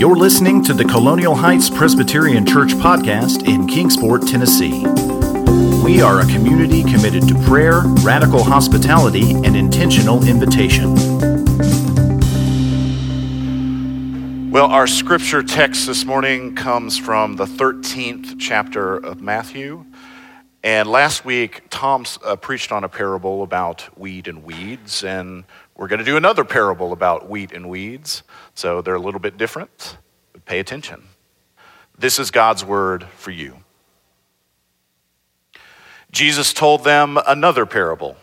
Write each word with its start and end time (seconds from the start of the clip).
You're 0.00 0.16
listening 0.16 0.64
to 0.64 0.72
the 0.72 0.86
Colonial 0.86 1.34
Heights 1.34 1.68
Presbyterian 1.68 2.46
Church 2.46 2.70
podcast 2.70 3.46
in 3.46 3.66
Kingsport, 3.66 4.26
Tennessee. 4.26 4.86
We 5.84 6.00
are 6.00 6.20
a 6.20 6.24
community 6.24 6.82
committed 6.84 7.28
to 7.28 7.34
prayer, 7.42 7.82
radical 8.02 8.42
hospitality, 8.42 9.32
and 9.32 9.54
intentional 9.54 10.26
invitation. 10.26 10.94
Well, 14.50 14.70
our 14.70 14.86
scripture 14.86 15.42
text 15.42 15.86
this 15.86 16.06
morning 16.06 16.54
comes 16.54 16.96
from 16.96 17.36
the 17.36 17.44
13th 17.44 18.36
chapter 18.38 18.96
of 18.96 19.20
Matthew. 19.20 19.84
And 20.62 20.88
last 20.88 21.26
week, 21.26 21.64
Tom 21.68 22.06
uh, 22.24 22.36
preached 22.36 22.72
on 22.72 22.84
a 22.84 22.88
parable 22.88 23.42
about 23.42 23.82
wheat 23.98 24.28
and 24.28 24.44
weeds, 24.44 25.04
and 25.04 25.44
we're 25.80 25.88
going 25.88 25.98
to 25.98 26.04
do 26.04 26.18
another 26.18 26.44
parable 26.44 26.92
about 26.92 27.30
wheat 27.30 27.52
and 27.52 27.66
weeds. 27.66 28.22
So 28.54 28.82
they're 28.82 28.96
a 28.96 29.00
little 29.00 29.18
bit 29.18 29.38
different, 29.38 29.96
but 30.34 30.44
pay 30.44 30.58
attention. 30.58 31.04
This 31.98 32.18
is 32.18 32.30
God's 32.30 32.62
word 32.62 33.04
for 33.16 33.30
you. 33.30 33.64
Jesus 36.12 36.52
told 36.52 36.84
them 36.84 37.18
another 37.26 37.64
parable. 37.64 38.18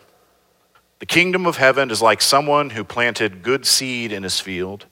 The 1.00 1.06
kingdom 1.06 1.48
of 1.48 1.56
heaven 1.56 1.90
is 1.90 2.00
like 2.00 2.22
someone 2.22 2.70
who 2.70 2.84
planted 2.84 3.42
good 3.42 3.66
seed 3.66 4.12
in 4.12 4.22
his 4.22 4.38
field, 4.38 4.86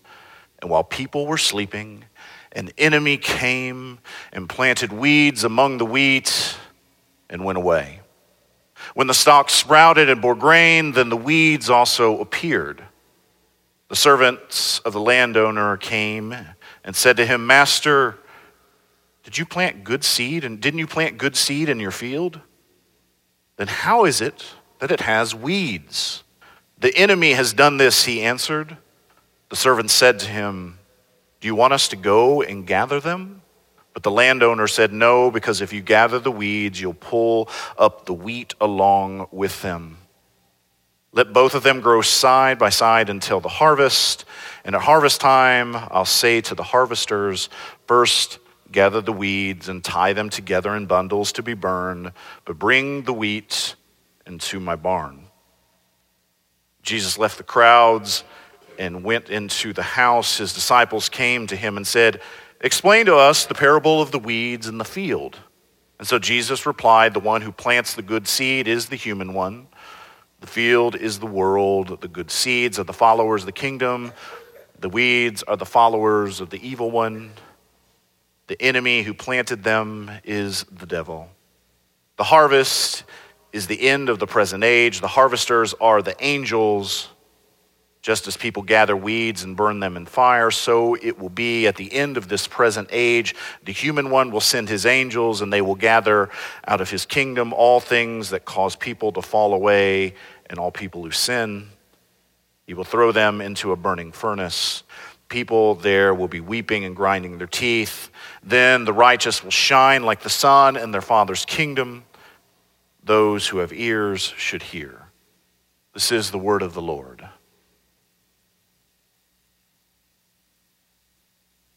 and 0.61 0.69
while 0.69 0.83
people 0.83 1.25
were 1.25 1.39
sleeping, 1.39 2.07
an 2.51 2.73
enemy 2.77 3.17
came 3.17 4.01
and 4.33 4.49
planted 4.49 4.93
weeds 4.93 5.45
among 5.45 5.79
the 5.79 5.87
wheat 5.87 6.57
and 7.31 7.45
went 7.45 7.59
away. 7.59 8.01
When 8.95 9.07
the 9.07 9.15
stalk 9.15 9.51
sprouted 9.51 10.09
and 10.09 10.21
bore 10.21 10.35
grain, 10.35 10.93
then 10.93 11.09
the 11.09 11.17
weeds 11.17 11.71
also 11.71 12.21
appeared. 12.21 12.83
The 13.89 13.97
servants 13.97 14.81
of 14.81 14.93
the 14.93 15.01
landowner 15.01 15.77
came 15.77 16.35
and 16.85 16.97
said 16.97 17.17
to 17.19 17.27
him, 17.27 17.47
Master, 17.47 18.19
did 19.23 19.39
you 19.39 19.45
plant 19.45 19.85
good 19.85 20.05
seed? 20.05 20.45
And 20.45 20.61
didn't 20.61 20.79
you 20.79 20.87
plant 20.87 21.19
good 21.19 21.37
seed 21.37 21.69
in 21.69 21.81
your 21.81 21.91
field? 21.91 22.41
Then 23.57 23.69
how 23.69 24.05
is 24.05 24.21
it 24.21 24.45
that 24.79 24.91
it 24.91 25.01
has 25.01 25.35
weeds? 25.35 26.23
The 26.79 26.95
enemy 26.97 27.33
has 27.33 27.53
done 27.53 27.77
this, 27.77 28.05
he 28.05 28.23
answered. 28.23 28.77
The 29.49 29.57
servant 29.57 29.91
said 29.91 30.19
to 30.21 30.27
him, 30.29 30.79
Do 31.41 31.49
you 31.49 31.55
want 31.55 31.73
us 31.73 31.89
to 31.89 31.97
go 31.97 32.43
and 32.43 32.67
gather 32.67 33.01
them? 33.01 33.43
But 33.97 34.03
the 34.03 34.11
landowner 34.11 34.67
said, 34.67 34.93
No, 34.93 35.31
because 35.31 35.63
if 35.63 35.73
you 35.73 35.81
gather 35.81 36.19
the 36.19 36.31
weeds, 36.31 36.79
you'll 36.79 36.93
pull 36.93 37.49
up 37.79 38.05
the 38.05 38.13
wheat 38.13 38.53
along 38.61 39.29
with 39.33 39.63
them. 39.63 39.97
Let 41.13 41.33
both 41.33 41.55
of 41.55 41.63
them 41.63 41.81
grow 41.81 42.03
side 42.03 42.59
by 42.59 42.69
side 42.69 43.09
until 43.09 43.41
the 43.41 43.49
harvest. 43.49 44.27
And 44.67 44.75
at 44.75 44.83
harvest 44.83 45.23
time, 45.23 45.75
I'll 45.75 46.05
say 46.05 46.43
to 46.43 46.55
the 46.55 46.63
harvesters, 46.63 47.49
First, 47.87 48.39
gather 48.71 49.01
the 49.01 49.15
weeds 49.15 49.71
and 49.71 49.83
tie 49.83 50.13
them 50.13 50.29
together 50.29 50.77
in 50.77 50.85
bundles 50.85 51.33
to 51.33 51.43
be 51.43 51.55
burned, 51.55 52.13
but 52.45 52.59
bring 52.59 53.05
the 53.05 53.15
wheat 53.15 53.77
into 54.27 54.61
my 54.61 54.77
barn. 54.77 55.29
Jesus 56.83 57.19
left 57.19 57.39
the 57.39 57.45
crowds 57.45 58.25
and 58.79 59.03
went 59.03 59.31
into 59.31 59.73
the 59.73 59.83
house. 59.83 60.37
His 60.37 60.53
disciples 60.53 61.09
came 61.09 61.47
to 61.47 61.57
him 61.57 61.79
and 61.79 61.87
said, 61.87 62.21
Explain 62.61 63.07
to 63.07 63.17
us 63.17 63.47
the 63.47 63.55
parable 63.55 64.01
of 64.01 64.11
the 64.11 64.19
weeds 64.19 64.67
in 64.67 64.79
the 64.79 64.85
field. 64.85 65.39
And 65.99 66.07
so 66.07 66.19
Jesus 66.19 66.67
replied, 66.67 67.15
The 67.15 67.21
one 67.21 67.43
who 67.43 67.53
plants 67.53 67.95
the 67.95 68.03
good 68.03 68.27
seed 68.29 68.69
is 68.69 68.87
the 68.87 68.97
human 68.97 69.35
one. 69.35 69.69
The 70.41 70.47
field 70.47 70.95
is 70.97 71.19
the 71.19 71.27
world. 71.27 72.01
The 72.01 72.09
good 72.09 72.31
seeds 72.31 72.79
are 72.79 72.85
the 72.85 72.93
followers 72.93 73.43
of 73.43 73.47
the 73.47 73.53
kingdom. 73.53 74.13
The 74.79 74.89
weeds 74.89 75.43
are 75.43 75.57
the 75.57 75.67
followers 75.67 76.41
of 76.41 76.51
the 76.51 76.67
evil 76.67 76.91
one. 76.91 77.33
The 78.47 78.61
enemy 78.61 79.03
who 79.03 79.15
planted 79.15 79.65
them 79.65 80.11
is 80.25 80.65
the 80.65 80.87
devil. 80.87 81.31
The 82.17 82.25
harvest 82.25 83.05
is 83.53 83.67
the 83.67 83.89
end 83.89 84.09
of 84.09 84.19
the 84.19 84.27
present 84.27 84.63
age. 84.65 85.01
The 85.01 85.09
harvesters 85.09 85.75
are 85.81 86.03
the 86.03 86.15
angels. 86.25 87.09
Just 88.07 88.29
as 88.29 88.37
people 88.37 88.63
gather 88.63 88.97
weeds 88.97 89.43
and 89.43 89.57
burn 89.57 89.81
them 89.81 89.97
in 89.97 90.07
fire, 90.07 90.53
so 90.53 90.95
it 90.95 91.19
will 91.19 91.29
be 91.29 91.67
at 91.67 91.75
the 91.75 91.93
end 91.93 92.17
of 92.17 92.29
this 92.29 92.47
present 92.47 92.89
age. 92.93 93.35
The 93.65 93.73
human 93.73 94.11
one 94.11 94.31
will 94.31 94.41
send 94.41 94.69
his 94.69 94.87
angels, 94.87 95.43
and 95.43 95.53
they 95.53 95.61
will 95.61 95.75
gather 95.75 96.31
out 96.69 96.81
of 96.81 96.89
his 96.89 97.05
kingdom 97.05 97.53
all 97.53 97.81
things 97.81 98.31
that 98.31 98.45
cause 98.45 98.77
people 98.77 99.11
to 99.11 99.23
fall 99.23 99.53
away 99.55 100.15
and 100.49 100.57
all 100.57 100.71
people 100.71 101.03
who 101.03 101.11
sin. 101.11 101.67
He 102.65 102.75
will 102.75 102.85
throw 102.85 103.11
them 103.11 103.41
into 103.41 103.73
a 103.73 103.77
burning 103.77 104.13
furnace. 104.13 104.85
People 105.29 105.75
there 105.75 106.15
will 106.15 106.29
be 106.29 106.39
weeping 106.39 106.85
and 106.85 106.95
grinding 106.95 107.39
their 107.39 107.49
teeth. 107.49 108.11
Then 108.41 108.85
the 108.85 108.93
righteous 108.93 109.43
will 109.43 109.51
shine 109.51 110.05
like 110.05 110.23
the 110.23 110.31
sun 110.31 110.77
in 110.77 110.93
their 110.93 111.01
Father's 111.01 111.45
kingdom. 111.45 112.05
Those 113.03 113.49
who 113.49 113.59
have 113.59 113.73
ears 113.73 114.33
should 114.37 114.63
hear. 114.63 115.07
This 115.93 116.13
is 116.13 116.31
the 116.31 116.39
word 116.39 116.63
of 116.63 116.73
the 116.73 116.81
Lord. 116.81 117.16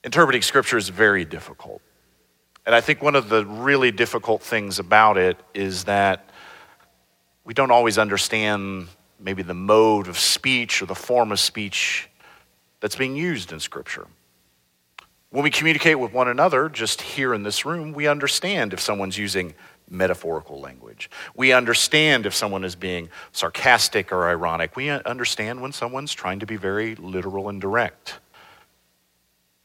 Interpreting 0.04 0.42
scripture 0.42 0.78
is 0.78 0.90
very 0.90 1.26
difficult. 1.26 1.82
And 2.66 2.76
I 2.76 2.82
think 2.82 3.02
one 3.02 3.16
of 3.16 3.30
the 3.30 3.46
really 3.46 3.92
difficult 3.92 4.42
things 4.42 4.80
about 4.80 5.18
it 5.18 5.38
is 5.54 5.86
that 5.86 6.30
we 7.44 7.54
don't 7.54 7.72
always 7.72 7.98
understand 7.98 8.88
maybe 9.20 9.42
the 9.42 9.54
mode 9.54 10.08
of 10.08 10.18
speech 10.18 10.82
or 10.82 10.86
the 10.86 10.96
form 10.96 11.32
of 11.32 11.40
speech 11.40 12.10
that's 12.80 12.96
being 12.96 13.16
used 13.16 13.52
in 13.52 13.60
scripture. 13.60 14.08
When 15.32 15.44
we 15.44 15.52
communicate 15.52 16.00
with 16.00 16.14
one 16.14 16.28
another, 16.28 16.70
just 16.70 17.02
here 17.02 17.34
in 17.34 17.44
this 17.44 17.66
room, 17.66 17.94
we 17.94 18.08
understand 18.08 18.74
if 18.74 18.80
someone's 18.80 19.18
using 19.18 19.54
metaphorical 19.90 20.60
language. 20.60 21.10
We 21.36 21.52
understand 21.54 22.26
if 22.26 22.34
someone 22.34 22.64
is 22.64 22.76
being 22.76 23.10
sarcastic 23.32 24.12
or 24.12 24.30
ironic. 24.30 24.76
We 24.76 24.90
understand 24.90 25.62
when 25.62 25.72
someone's 25.72 26.14
trying 26.14 26.40
to 26.40 26.46
be 26.46 26.56
very 26.56 26.96
literal 26.96 27.50
and 27.50 27.60
direct. 27.60 28.20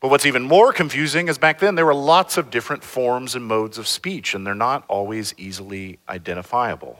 But 0.05 0.11
what's 0.11 0.27
even 0.27 0.43
more 0.43 0.71
confusing 0.71 1.29
is 1.29 1.39
back 1.39 1.61
then 1.61 1.77
there 1.77 1.87
were 1.87 1.95
lots 1.95 2.37
of 2.37 2.51
different 2.51 2.85
forms 2.85 3.35
and 3.35 3.43
modes 3.43 3.79
of 3.79 3.89
speech, 3.89 4.35
and 4.35 4.47
they're 4.47 4.55
not 4.55 4.85
always 4.87 5.33
easily 5.39 5.99
identifiable. 6.07 6.99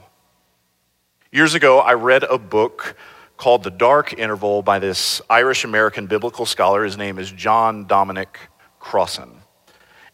Years 1.31 1.53
ago, 1.53 1.77
I 1.77 1.93
read 1.93 2.23
a 2.23 2.39
book 2.39 2.95
called 3.37 3.61
The 3.61 3.69
Dark 3.69 4.17
Interval 4.17 4.63
by 4.63 4.79
this 4.79 5.21
Irish 5.29 5.63
American 5.63 6.07
biblical 6.07 6.47
scholar. 6.47 6.83
His 6.83 6.97
name 6.97 7.19
is 7.19 7.31
John 7.31 7.85
Dominic 7.85 8.39
Crossan. 8.79 9.37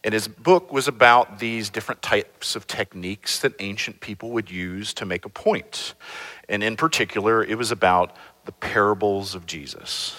And 0.04 0.14
his 0.14 0.28
book 0.28 0.74
was 0.74 0.90
about 0.90 1.40
these 1.40 1.70
different 1.70 2.02
types 2.02 2.58
of 2.58 2.68
techniques 2.68 3.40
that 3.40 3.54
ancient 3.60 4.02
people 4.02 4.32
would 4.32 4.52
use 4.52 4.94
to 4.96 5.06
make 5.06 5.24
a 5.24 5.30
point. 5.30 5.94
And 6.50 6.62
in 6.62 6.76
particular, 6.76 7.42
it 7.42 7.58
was 7.58 7.72
about 7.72 8.18
the 8.44 8.52
parables 8.52 9.34
of 9.34 9.46
Jesus. 9.46 10.18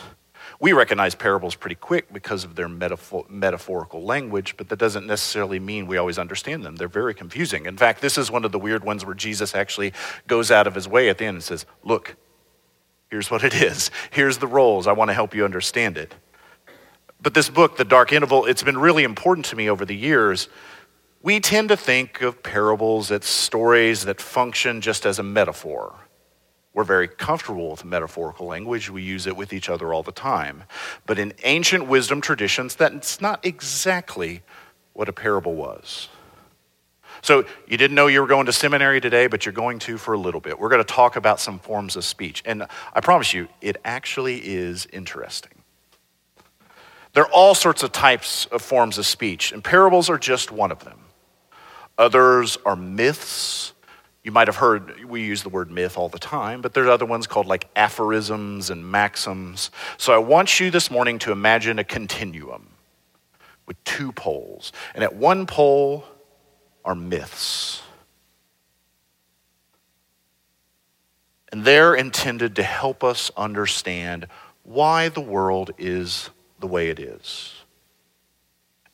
We 0.63 0.73
recognize 0.73 1.17
parables 1.17 1.57
pretty 1.57 1.75
quick 1.75 2.13
because 2.13 2.45
of 2.45 2.55
their 2.55 2.69
metaphor- 2.69 3.27
metaphorical 3.29 4.05
language, 4.05 4.57
but 4.57 4.69
that 4.69 4.79
doesn't 4.79 5.09
necessarily 5.09 5.59
mean 5.59 5.89
we 5.89 5.97
always 5.97 6.21
understand 6.21 6.63
them. 6.63 6.77
They're 6.77 6.87
very 6.87 7.15
confusing. 7.15 7.67
In 7.67 7.77
fact, 7.77 8.01
this 8.01 8.17
is 8.17 8.31
one 8.31 8.45
of 8.45 8.53
the 8.53 8.61
weird 8.61 8.85
ones 8.85 9.05
where 9.05 9.17
Jesus 9.17 9.57
actually 9.57 9.93
goes 10.29 10.53
out 10.53 10.69
of 10.69 10.77
his 10.77 10.87
way 10.87 11.09
at 11.09 11.19
the 11.19 11.25
end 11.25 11.35
and 11.35 11.43
says, 11.43 11.67
Look, 11.83 12.15
here's 13.11 13.29
what 13.29 13.43
it 13.43 13.61
is. 13.61 13.91
Here's 14.13 14.39
the 14.39 14.47
roles. 14.47 14.87
I 14.87 14.93
want 14.93 15.09
to 15.09 15.15
help 15.15 15.35
you 15.35 15.45
understand 15.45 15.99
it. 15.99 16.15
But 17.21 17.35
this 17.35 17.51
book, 17.51 17.77
The 17.77 17.85
Dark 17.85 18.13
Interval, 18.13 18.47
it's 18.47 18.63
been 18.63 18.79
really 18.79 19.03
important 19.03 19.47
to 19.47 19.57
me 19.57 19.69
over 19.69 19.85
the 19.85 19.97
years. 19.97 20.49
We 21.23 21.41
tend 21.41 21.71
to 21.71 21.77
think 21.77 22.23
of 22.23 22.41
parables 22.45 23.11
as 23.11 23.25
stories 23.25 24.05
that 24.05 24.21
function 24.21 24.81
just 24.81 25.07
as 25.07 25.19
a 25.19 25.25
metaphor. 25.25 25.97
We're 26.75 26.85
very 26.85 27.09
comfortable 27.09 27.71
with 27.71 27.85
metaphorical 27.85 28.47
language. 28.47 28.89
We 28.89 29.03
use 29.03 29.27
it 29.27 29.37
with 29.37 29.53
each 29.53 29.69
other 29.69 29.93
all 29.93 30.03
the 30.03 30.13
time. 30.13 30.65
But 31.07 31.19
in 31.19 31.35
ancient 31.45 31.87
wisdom 31.87 32.21
traditions, 32.21 32.75
that's 32.75 33.21
not 33.21 33.45
exactly 33.45 34.43
what 34.95 35.09
a 35.09 35.13
parable 35.13 35.55
was. 35.55 36.09
So 37.21 37.45
you 37.69 37.77
didn't 37.77 37.95
know 37.95 38.09
you 38.09 38.21
were 38.21 38.27
going 38.27 38.47
to 38.47 38.53
seminary 38.53 39.01
today, 39.01 39.27
but 39.27 39.45
you're 39.45 39.53
going 39.53 39.79
to 39.81 39.99
for 39.99 40.15
a 40.15 40.19
little 40.19 40.41
bit. 40.41 40.59
We're 40.59 40.71
going 40.71 40.85
to 40.85 40.93
talk 40.93 41.17
about 41.17 41.39
some 41.39 41.59
forms 41.59 41.95
of 41.95 42.05
speech. 42.05 42.43
And 42.45 42.67
I 42.95 43.01
promise 43.01 43.33
you, 43.33 43.49
it 43.61 43.77
actually 43.85 44.39
is 44.39 44.87
interesting. 44.93 45.53
There 47.13 47.25
are 47.25 47.31
all 47.31 47.55
sorts 47.55 47.83
of 47.83 47.93
types 47.93 48.47
of 48.47 48.63
forms 48.63 48.97
of 48.97 49.05
speech, 49.05 49.53
and 49.53 49.63
parables 49.63 50.09
are 50.09 50.19
just 50.19 50.51
one 50.51 50.73
of 50.73 50.83
them. 50.85 50.99
Others 51.99 52.57
are 52.65 52.75
myths 52.75 53.75
you 54.25 54.31
might 54.31 54.47
have 54.47 54.57
heard 54.57 55.05
we 55.05 55.23
use 55.23 55.43
the 55.43 55.49
word 55.49 55.71
myth 55.71 55.99
all 55.99 56.09
the 56.09 56.19
time, 56.19 56.61
but 56.61 56.75
there's 56.75 56.89
other 56.89 57.07
ones 57.07 57.27
called 57.27 57.47
like 57.47 57.69
aphorisms 57.75 58.71
and 58.71 58.89
maxims. 58.89 59.71
So 59.97 60.13
I 60.13 60.19
want 60.19 60.61
you 60.61 60.71
this 60.71 60.91
morning 60.91 61.19
to 61.21 61.33
imagine 61.33 61.79
a 61.79 61.85
continuum 61.85 62.69
with 63.67 63.83
two 63.85 64.13
poles. 64.13 64.73
And 64.95 65.03
at 65.03 65.15
one 65.17 65.47
pole 65.47 66.05
are 66.85 66.95
myths. 66.95 67.83
And 71.51 71.65
they're 71.65 71.95
intended 71.95 72.57
to 72.57 72.63
help 72.63 73.05
us 73.05 73.31
understand 73.37 74.27
why 74.63 75.09
the 75.09 75.21
world 75.21 75.73
is 75.79 76.31
the 76.61 76.67
way 76.67 76.89
it 76.89 77.01
is. 77.01 77.62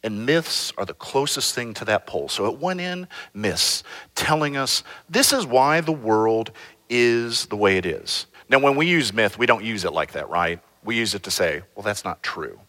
And 0.04 0.24
myths 0.24 0.72
are 0.78 0.84
the 0.84 0.94
closest 0.94 1.54
thing 1.54 1.74
to 1.74 1.84
that 1.86 2.06
pole. 2.06 2.28
So 2.28 2.46
at 2.46 2.58
one 2.58 2.78
end, 2.78 3.08
myths 3.34 3.82
telling 4.14 4.56
us 4.56 4.84
this 5.08 5.32
is 5.32 5.44
why 5.44 5.80
the 5.80 5.92
world 5.92 6.52
is 6.88 7.46
the 7.46 7.56
way 7.56 7.76
it 7.76 7.84
is. 7.84 8.26
Now, 8.48 8.58
when 8.60 8.76
we 8.76 8.86
use 8.86 9.12
myth, 9.12 9.38
we 9.38 9.46
don't 9.46 9.64
use 9.64 9.84
it 9.84 9.92
like 9.92 10.12
that, 10.12 10.30
right? 10.30 10.60
We 10.84 10.96
use 10.96 11.14
it 11.14 11.24
to 11.24 11.30
say, 11.30 11.62
well, 11.74 11.82
that's 11.82 12.04
not 12.04 12.22
true. 12.22 12.60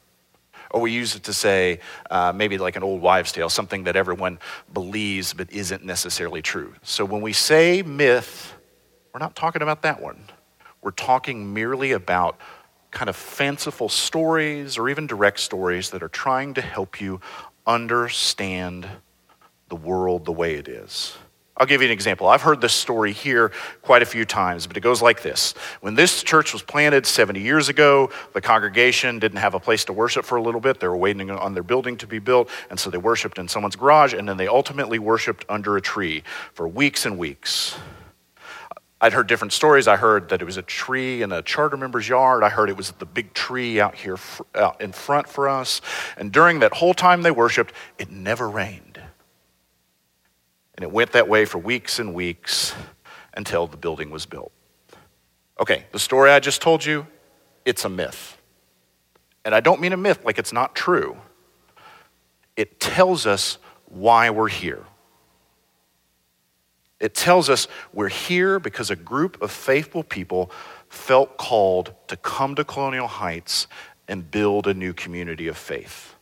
Or 0.71 0.81
we 0.81 0.91
use 0.91 1.15
it 1.15 1.23
to 1.23 1.33
say, 1.33 1.79
uh, 2.11 2.33
maybe 2.35 2.57
like 2.57 2.75
an 2.75 2.83
old 2.83 3.01
wives' 3.01 3.31
tale, 3.31 3.49
something 3.49 3.85
that 3.85 3.95
everyone 3.95 4.39
believes 4.73 5.33
but 5.33 5.51
isn't 5.51 5.83
necessarily 5.83 6.41
true. 6.41 6.73
So 6.83 7.05
when 7.05 7.21
we 7.21 7.33
say 7.33 7.81
myth, 7.81 8.53
we're 9.13 9.19
not 9.19 9.35
talking 9.35 9.61
about 9.61 9.81
that 9.83 10.01
one. 10.01 10.23
We're 10.81 10.91
talking 10.91 11.53
merely 11.53 11.93
about 11.93 12.37
kind 12.91 13.09
of 13.09 13.15
fanciful 13.15 13.89
stories 13.89 14.77
or 14.77 14.89
even 14.89 15.07
direct 15.07 15.39
stories 15.39 15.91
that 15.91 16.01
are 16.01 16.09
trying 16.09 16.53
to 16.55 16.61
help 16.61 16.99
you 16.99 17.21
understand 17.67 18.87
the 19.69 19.75
world 19.75 20.25
the 20.25 20.31
way 20.31 20.55
it 20.55 20.67
is. 20.67 21.15
I'll 21.59 21.67
give 21.67 21.81
you 21.81 21.87
an 21.87 21.91
example. 21.91 22.27
I've 22.27 22.41
heard 22.41 22.61
this 22.61 22.73
story 22.73 23.11
here 23.11 23.51
quite 23.81 24.01
a 24.01 24.05
few 24.05 24.23
times, 24.23 24.65
but 24.65 24.77
it 24.77 24.79
goes 24.79 25.01
like 25.01 25.21
this. 25.21 25.53
When 25.81 25.93
this 25.93 26.23
church 26.23 26.53
was 26.53 26.61
planted 26.61 27.05
70 27.05 27.41
years 27.41 27.67
ago, 27.67 28.11
the 28.33 28.39
congregation 28.39 29.19
didn't 29.19 29.39
have 29.39 29.55
a 29.55 29.59
place 29.59 29.83
to 29.85 29.93
worship 29.93 30.23
for 30.23 30.37
a 30.37 30.41
little 30.41 30.61
bit. 30.61 30.79
They 30.79 30.87
were 30.87 30.95
waiting 30.95 31.29
on 31.29 31.53
their 31.53 31.63
building 31.63 31.97
to 31.97 32.07
be 32.07 32.19
built, 32.19 32.49
and 32.69 32.79
so 32.79 32.89
they 32.89 32.97
worshiped 32.97 33.37
in 33.37 33.49
someone's 33.49 33.75
garage, 33.75 34.13
and 34.13 34.27
then 34.27 34.37
they 34.37 34.47
ultimately 34.47 34.99
worshiped 34.99 35.43
under 35.49 35.75
a 35.75 35.81
tree 35.81 36.23
for 36.53 36.65
weeks 36.65 37.05
and 37.05 37.17
weeks. 37.17 37.77
I'd 39.01 39.13
heard 39.13 39.27
different 39.27 39.53
stories. 39.53 39.87
I 39.87 39.95
heard 39.95 40.29
that 40.29 40.41
it 40.41 40.45
was 40.45 40.57
a 40.57 40.61
tree 40.61 41.21
in 41.21 41.31
a 41.31 41.41
charter 41.41 41.77
member's 41.77 42.07
yard. 42.07 42.43
I 42.43 42.49
heard 42.49 42.69
it 42.69 42.75
was 42.75 42.91
the 42.91 43.05
big 43.05 43.33
tree 43.33 43.79
out 43.79 43.95
here 43.95 44.17
out 44.55 44.81
in 44.81 44.91
front 44.91 45.29
for 45.29 45.47
us. 45.47 45.79
And 46.17 46.31
during 46.31 46.59
that 46.59 46.73
whole 46.73 46.93
time 46.93 47.21
they 47.21 47.31
worshiped, 47.31 47.73
it 47.97 48.11
never 48.11 48.49
rained. 48.49 48.99
And 50.75 50.83
it 50.83 50.91
went 50.91 51.13
that 51.13 51.29
way 51.29 51.45
for 51.45 51.57
weeks 51.57 51.99
and 51.99 52.13
weeks 52.13 52.73
until 53.33 53.67
the 53.67 53.77
building 53.77 54.09
was 54.09 54.25
built. 54.25 54.51
Okay, 55.59 55.85
the 55.91 55.99
story 55.99 56.31
I 56.31 56.39
just 56.39 56.61
told 56.61 56.85
you, 56.85 57.07
it's 57.65 57.85
a 57.85 57.89
myth. 57.89 58.37
And 59.45 59.55
I 59.55 59.61
don't 59.61 59.79
mean 59.79 59.93
a 59.93 59.97
myth 59.97 60.23
like 60.25 60.37
it's 60.39 60.53
not 60.53 60.75
true. 60.75 61.17
It 62.57 62.79
tells 62.79 63.25
us 63.25 63.57
why 63.85 64.29
we're 64.29 64.49
here. 64.49 64.83
It 66.99 67.15
tells 67.15 67.49
us 67.49 67.67
we're 67.93 68.09
here 68.09 68.59
because 68.59 68.91
a 68.91 68.95
group 68.95 69.41
of 69.41 69.51
faithful 69.51 70.03
people 70.03 70.51
felt 70.89 71.37
called 71.37 71.93
to 72.07 72.17
come 72.17 72.55
to 72.55 72.63
Colonial 72.63 73.07
Heights 73.07 73.67
and 74.07 74.29
build 74.29 74.67
a 74.67 74.73
new 74.73 74.93
community 74.93 75.47
of 75.47 75.57
faith. 75.57 76.15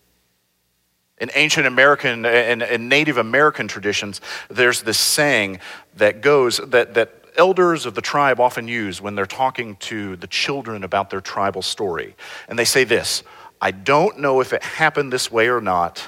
In 1.20 1.32
ancient 1.34 1.66
American 1.66 2.26
and, 2.26 2.90
Native 2.90 3.18
American 3.18 3.68
traditions, 3.68 4.22
there's 4.50 4.84
this 4.84 5.00
saying 5.00 5.60
that 5.96 6.22
goes 6.22 6.58
that, 6.58 6.94
that 6.94 7.24
elders 7.38 7.86
of 7.86 7.96
the 7.96 8.02
tribe 8.02 8.40
often 8.40 8.68
use 8.68 9.02
when 9.02 9.16
they're 9.16 9.26
talking 9.26 9.76
to 9.78 10.16
the 10.18 10.28
children 10.28 10.84
about 10.84 11.10
their 11.10 11.22
tribal 11.22 11.62
story. 11.62 12.16
And 12.48 12.60
they 12.60 12.66
say 12.66 12.84
this 12.84 13.24
I 13.60 13.72
don't 13.72 14.20
know 14.20 14.42
if 14.42 14.54
it 14.54 14.62
happened 14.62 15.12
this 15.12 15.32
way 15.32 15.50
or 15.50 15.62
not, 15.62 16.08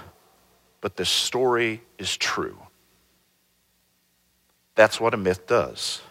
but 0.81 0.95
this 0.95 1.09
story 1.09 1.81
is 1.97 2.15
true. 2.15 2.57
That's 4.79 4.97
what 4.97 5.13
a 5.13 5.17
myth 5.17 5.45
does. 5.45 6.01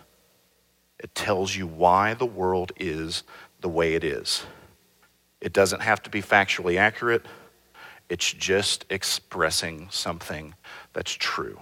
It 0.99 1.15
tells 1.15 1.57
you 1.57 1.67
why 1.67 2.13
the 2.13 2.27
world 2.27 2.71
is 2.77 3.23
the 3.63 3.69
way 3.71 3.95
it 3.95 4.05
is. 4.05 4.45
It 5.41 5.55
doesn't 5.55 5.81
have 5.81 6.03
to 6.03 6.11
be 6.11 6.21
factually 6.21 6.77
accurate, 6.77 7.25
it's 8.11 8.31
just 8.31 8.85
expressing 8.91 9.89
something 9.91 10.55
that's 10.93 11.13
true. 11.13 11.59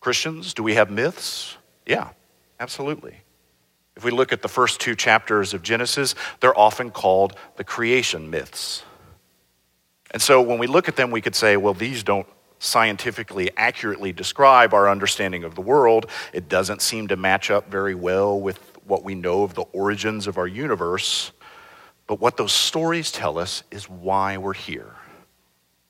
Christians, 0.00 0.52
do 0.52 0.62
we 0.62 0.74
have 0.74 0.90
myths? 0.90 1.56
Yeah, 1.86 2.10
absolutely. 2.60 3.16
If 3.96 4.04
we 4.04 4.10
look 4.10 4.30
at 4.30 4.42
the 4.42 4.48
first 4.48 4.78
two 4.78 4.94
chapters 4.94 5.54
of 5.54 5.62
Genesis, 5.62 6.14
they're 6.40 6.58
often 6.58 6.90
called 6.90 7.34
the 7.56 7.64
creation 7.64 8.28
myths. 8.28 8.84
And 10.10 10.20
so 10.20 10.42
when 10.42 10.58
we 10.58 10.66
look 10.66 10.86
at 10.86 10.96
them, 10.96 11.10
we 11.10 11.22
could 11.22 11.34
say, 11.34 11.56
well, 11.56 11.72
these 11.72 12.02
don't 12.02 12.26
scientifically 12.62 13.50
accurately 13.56 14.12
describe 14.12 14.72
our 14.72 14.88
understanding 14.88 15.42
of 15.42 15.54
the 15.56 15.60
world, 15.60 16.06
it 16.32 16.48
doesn't 16.48 16.80
seem 16.80 17.08
to 17.08 17.16
match 17.16 17.50
up 17.50 17.68
very 17.68 17.94
well 17.94 18.40
with 18.40 18.58
what 18.86 19.02
we 19.02 19.14
know 19.14 19.42
of 19.42 19.54
the 19.54 19.64
origins 19.72 20.26
of 20.26 20.38
our 20.38 20.46
universe. 20.46 21.32
But 22.06 22.20
what 22.20 22.36
those 22.36 22.52
stories 22.52 23.10
tell 23.10 23.36
us 23.38 23.64
is 23.70 23.88
why 23.88 24.36
we're 24.36 24.52
here 24.52 24.94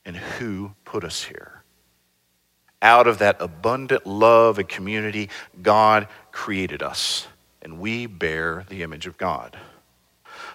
and 0.04 0.16
who 0.16 0.74
put 0.84 1.04
us 1.04 1.24
here. 1.24 1.62
Out 2.80 3.06
of 3.06 3.18
that 3.18 3.36
abundant 3.38 4.06
love 4.06 4.58
and 4.58 4.68
community, 4.68 5.28
God 5.60 6.08
created 6.32 6.82
us, 6.82 7.28
and 7.60 7.78
we 7.78 8.06
bear 8.06 8.64
the 8.68 8.82
image 8.82 9.06
of 9.06 9.16
God. 9.18 9.56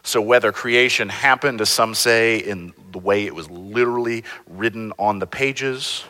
So, 0.04 0.22
whether 0.22 0.52
creation 0.52 1.10
happened, 1.10 1.62
as 1.62 1.70
some 1.70 1.94
say, 1.94 2.38
in 2.38 2.74
the 2.92 3.00
way 3.00 3.26
it 3.26 3.36
was 3.36 3.50
literally 3.78 4.24
written 4.48 4.92
on 4.98 5.20
the 5.20 5.28
pages, 5.28 6.04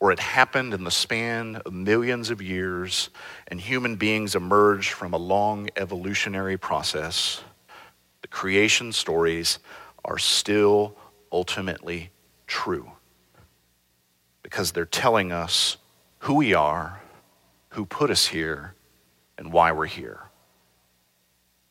or 0.00 0.10
it 0.10 0.18
happened 0.18 0.74
in 0.74 0.82
the 0.82 0.90
span 0.90 1.56
of 1.64 1.72
millions 1.72 2.28
of 2.30 2.42
years 2.42 3.10
and 3.46 3.60
human 3.60 3.94
beings 3.94 4.34
emerged 4.34 4.90
from 4.90 5.14
a 5.14 5.16
long 5.16 5.68
evolutionary 5.76 6.56
process, 6.56 7.40
the 8.22 8.28
creation 8.28 8.92
stories 8.92 9.60
are 10.04 10.18
still 10.18 10.96
ultimately 11.30 12.10
true 12.48 12.90
because 14.42 14.72
they're 14.72 14.84
telling 14.84 15.30
us 15.30 15.76
who 16.20 16.34
we 16.34 16.52
are, 16.52 17.00
who 17.70 17.84
put 17.84 18.10
us 18.10 18.26
here, 18.26 18.74
and 19.36 19.52
why 19.52 19.70
we're 19.70 19.86
here. 19.86 20.20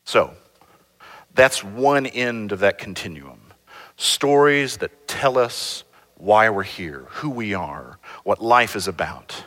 So, 0.04 0.32
that's 1.34 1.62
one 1.62 2.06
end 2.06 2.52
of 2.52 2.60
that 2.60 2.78
continuum. 2.78 3.37
Stories 3.98 4.76
that 4.76 5.08
tell 5.08 5.36
us 5.36 5.82
why 6.16 6.48
we're 6.50 6.62
here, 6.62 7.06
who 7.10 7.28
we 7.28 7.52
are, 7.52 7.98
what 8.22 8.40
life 8.40 8.76
is 8.76 8.86
about. 8.86 9.42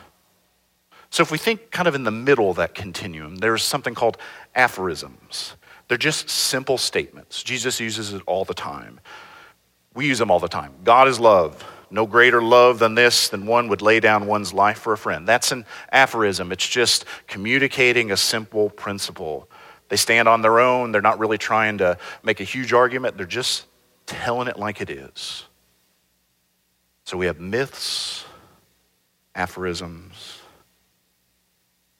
So, 1.08 1.22
if 1.22 1.30
we 1.30 1.38
think 1.38 1.70
kind 1.70 1.88
of 1.88 1.94
in 1.94 2.04
the 2.04 2.10
middle 2.10 2.50
of 2.50 2.56
that 2.56 2.74
continuum, 2.74 3.36
there's 3.36 3.62
something 3.62 3.94
called 3.94 4.18
aphorisms. 4.54 5.56
They're 5.88 5.96
just 5.96 6.28
simple 6.28 6.76
statements. 6.76 7.42
Jesus 7.42 7.80
uses 7.80 8.12
it 8.12 8.22
all 8.26 8.44
the 8.44 8.52
time. 8.52 9.00
We 9.94 10.06
use 10.06 10.18
them 10.18 10.30
all 10.30 10.38
the 10.38 10.48
time. 10.48 10.74
God 10.84 11.08
is 11.08 11.18
love. 11.18 11.64
No 11.90 12.06
greater 12.06 12.42
love 12.42 12.78
than 12.78 12.94
this, 12.94 13.30
than 13.30 13.46
one 13.46 13.68
would 13.68 13.80
lay 13.80 14.00
down 14.00 14.26
one's 14.26 14.52
life 14.52 14.78
for 14.78 14.92
a 14.92 14.98
friend. 14.98 15.26
That's 15.26 15.50
an 15.50 15.64
aphorism. 15.90 16.52
It's 16.52 16.68
just 16.68 17.06
communicating 17.26 18.10
a 18.10 18.16
simple 18.18 18.68
principle 18.68 19.48
they 19.88 19.96
stand 19.96 20.26
on 20.26 20.40
their 20.40 20.58
own. 20.58 20.92
They're 20.92 21.02
not 21.02 21.18
really 21.18 21.36
trying 21.36 21.78
to 21.78 21.98
make 22.22 22.40
a 22.40 22.44
huge 22.44 22.72
argument, 22.72 23.18
they're 23.18 23.26
just 23.26 23.66
telling 24.12 24.48
it 24.48 24.58
like 24.58 24.80
it 24.80 24.90
is. 24.90 25.46
So 27.04 27.16
we 27.16 27.26
have 27.26 27.40
myths, 27.40 28.24
aphorisms, 29.34 30.40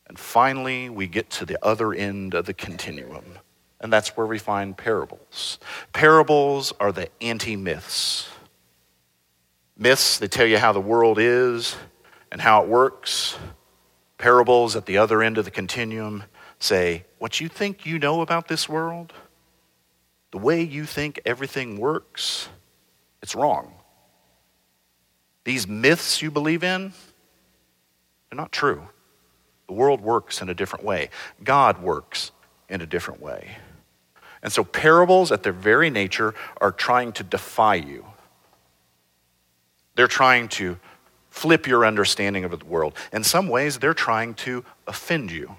and 0.06 0.18
finally 0.18 0.88
we 0.88 1.06
get 1.06 1.30
to 1.30 1.46
the 1.46 1.58
other 1.64 1.92
end 1.92 2.34
of 2.34 2.46
the 2.46 2.54
continuum, 2.54 3.38
and 3.80 3.92
that's 3.92 4.16
where 4.16 4.26
we 4.26 4.38
find 4.38 4.76
parables. 4.76 5.58
Parables 5.92 6.72
are 6.78 6.92
the 6.92 7.08
anti 7.20 7.56
myths. 7.56 8.28
Myths, 9.76 10.18
they 10.18 10.28
tell 10.28 10.46
you 10.46 10.58
how 10.58 10.72
the 10.72 10.80
world 10.80 11.18
is 11.18 11.76
and 12.30 12.40
how 12.40 12.62
it 12.62 12.68
works. 12.68 13.36
Parables 14.18 14.76
at 14.76 14.86
the 14.86 14.98
other 14.98 15.22
end 15.22 15.38
of 15.38 15.44
the 15.44 15.50
continuum 15.50 16.24
say, 16.58 17.04
What 17.18 17.40
you 17.40 17.48
think 17.48 17.84
you 17.84 17.98
know 17.98 18.20
about 18.20 18.48
this 18.48 18.68
world, 18.68 19.12
the 20.32 20.38
way 20.38 20.62
you 20.62 20.84
think 20.84 21.20
everything 21.24 21.78
works, 21.78 22.48
it's 23.22 23.34
wrong. 23.34 23.74
These 25.44 25.68
myths 25.68 26.22
you 26.22 26.30
believe 26.30 26.64
in, 26.64 26.92
they're 28.30 28.36
not 28.36 28.50
true. 28.50 28.88
The 29.68 29.74
world 29.74 30.00
works 30.00 30.42
in 30.42 30.48
a 30.48 30.54
different 30.54 30.84
way, 30.84 31.10
God 31.44 31.82
works 31.82 32.32
in 32.68 32.80
a 32.80 32.86
different 32.86 33.22
way. 33.22 33.56
And 34.42 34.52
so, 34.52 34.64
parables, 34.64 35.30
at 35.30 35.44
their 35.44 35.52
very 35.52 35.88
nature, 35.88 36.34
are 36.60 36.72
trying 36.72 37.12
to 37.12 37.22
defy 37.22 37.76
you. 37.76 38.04
They're 39.94 40.08
trying 40.08 40.48
to 40.48 40.78
flip 41.30 41.66
your 41.66 41.86
understanding 41.86 42.44
of 42.44 42.58
the 42.58 42.64
world. 42.64 42.94
In 43.12 43.22
some 43.22 43.48
ways, 43.48 43.78
they're 43.78 43.94
trying 43.94 44.34
to 44.34 44.64
offend 44.86 45.30
you. 45.30 45.54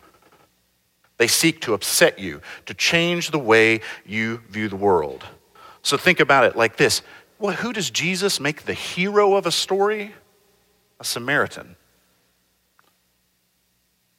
They 1.24 1.28
seek 1.28 1.62
to 1.62 1.74
upset 1.74 2.20
you, 2.20 2.42
to 2.66 2.74
change 2.74 3.32
the 3.32 3.40
way 3.40 3.80
you 4.06 4.42
view 4.50 4.68
the 4.68 4.76
world. 4.76 5.24
So 5.82 5.96
think 5.96 6.20
about 6.20 6.44
it 6.44 6.58
like 6.58 6.76
this 6.76 7.02
well, 7.40 7.56
who 7.56 7.72
does 7.72 7.90
Jesus 7.90 8.42
make 8.42 8.64
the 8.64 8.74
hero 8.74 9.36
of 9.36 9.46
a 9.46 9.52
story? 9.52 10.16
A 11.00 11.06
Samaritan. 11.06 11.78